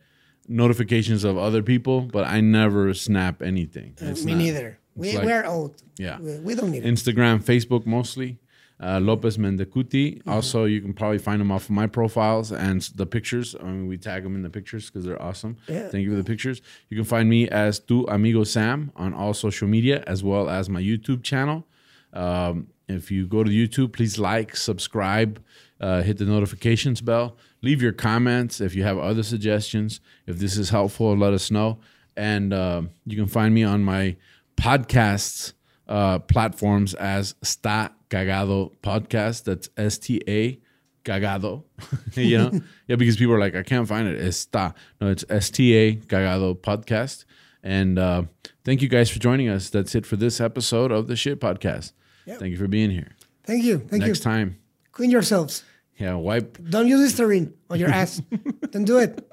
notifications 0.48 1.24
of 1.24 1.38
other 1.38 1.64
people, 1.64 2.02
but 2.02 2.26
I 2.26 2.42
never 2.42 2.94
snap 2.94 3.42
anything. 3.42 3.96
Uh, 4.02 4.06
it's 4.08 4.24
me 4.24 4.34
not- 4.34 4.38
neither. 4.40 4.78
We, 4.96 5.18
we're 5.18 5.46
old. 5.46 5.82
Yeah. 5.98 6.20
We, 6.20 6.38
we 6.40 6.56
don't 6.56 6.72
need 6.72 6.84
it. 6.86 6.94
Instagram, 6.94 7.42
Facebook 7.42 7.86
mostly. 7.86 8.40
Uh, 8.82 9.00
Lopez 9.00 9.38
Mendicuti. 9.38 10.22
Also, 10.26 10.66
you 10.66 10.82
can 10.82 10.94
probably 10.94 11.20
find 11.20 11.40
them 11.40 11.52
off 11.52 11.66
of 11.66 11.70
my 11.70 11.86
profiles 11.86 12.52
and 12.52 12.82
the 12.96 13.06
pictures. 13.06 13.56
I 13.60 13.66
mean, 13.66 13.86
we 13.88 13.98
tag 13.98 14.24
them 14.24 14.36
in 14.36 14.42
the 14.42 14.50
pictures 14.50 14.88
because 14.90 15.06
they're 15.06 15.22
awesome. 15.22 15.58
Yeah. 15.68 15.88
Thank 15.90 16.04
you 16.04 16.10
for 16.10 16.18
the 16.18 16.24
pictures. 16.24 16.62
You 16.90 16.98
can 16.98 17.06
find 17.06 17.30
me 17.30 17.48
as 17.48 17.80
Tu 17.80 18.06
Amigo 18.08 18.44
Sam 18.44 18.92
on 18.96 19.14
all 19.14 19.36
social 19.36 19.68
media, 19.68 20.04
as 20.08 20.24
well 20.24 20.50
as 20.50 20.68
my 20.68 20.82
YouTube 20.82 21.22
channel. 21.22 21.68
Um, 22.12 22.68
if 22.88 23.12
you 23.12 23.28
go 23.28 23.44
to 23.44 23.52
YouTube, 23.52 23.94
please 23.94 24.18
like, 24.18 24.56
subscribe, 24.56 25.44
uh, 25.80 26.02
hit 26.02 26.18
the 26.18 26.26
notifications 26.26 27.02
bell, 27.02 27.38
leave 27.62 27.82
your 27.82 27.94
comments 27.94 28.60
if 28.60 28.74
you 28.74 28.84
have 28.84 28.98
other 28.98 29.24
suggestions. 29.24 30.00
If 30.26 30.40
this 30.40 30.58
is 30.58 30.72
helpful, 30.72 31.16
let 31.16 31.34
us 31.34 31.52
know. 31.52 31.80
And 32.18 32.52
uh, 32.52 32.82
you 33.06 33.16
can 33.16 33.28
find 33.28 33.54
me 33.54 33.64
on 33.64 33.84
my 33.84 34.18
podcasts 34.58 35.54
uh, 35.88 36.20
platforms 36.20 36.94
as 36.96 37.36
Sta 37.44 37.90
Cagado 38.12 38.72
Podcast. 38.84 39.46
That's 39.46 39.70
S 39.78 39.98
T 39.98 40.22
A 40.28 40.60
Cagado. 41.04 41.64
you 42.14 42.38
know? 42.52 42.52
yeah, 42.88 42.98
because 42.98 43.18
people 43.18 43.34
are 43.34 43.40
like, 43.40 43.56
I 43.56 43.64
can't 43.64 43.88
find 43.88 44.08
it. 44.08 44.20
Está. 44.22 44.76
No, 45.00 45.08
it's 45.10 45.26
S 45.30 45.50
T 45.50 45.74
A 45.74 45.96
Cagado 45.96 46.56
Podcast. 46.56 47.26
And 47.64 47.98
uh, 47.98 48.24
thank 48.66 48.82
you 48.82 48.90
guys 48.90 49.10
for 49.10 49.20
joining 49.20 49.48
us. 49.48 49.70
That's 49.70 49.96
it 49.96 50.06
for 50.06 50.16
this 50.18 50.42
episode 50.42 50.92
of 50.92 51.08
the 51.08 51.16
Shit 51.16 51.40
Podcast. 51.40 51.94
Thank 52.28 52.52
you 52.52 52.58
for 52.58 52.68
being 52.68 52.92
here. 52.92 53.12
Thank 53.44 53.64
you. 53.64 53.80
Thank 53.80 53.92
Next 53.92 54.02
you. 54.02 54.08
Next 54.08 54.20
time, 54.22 54.58
Clean 54.94 55.12
yourselves. 55.12 55.64
yeah, 55.98 56.14
wipe. 56.16 56.58
Don't 56.70 56.88
use 56.88 57.00
Listerine 57.00 57.54
on 57.70 57.80
your 57.80 57.90
ass. 57.90 58.22
don't 58.72 58.86
do 58.86 58.98
it. 59.00 59.28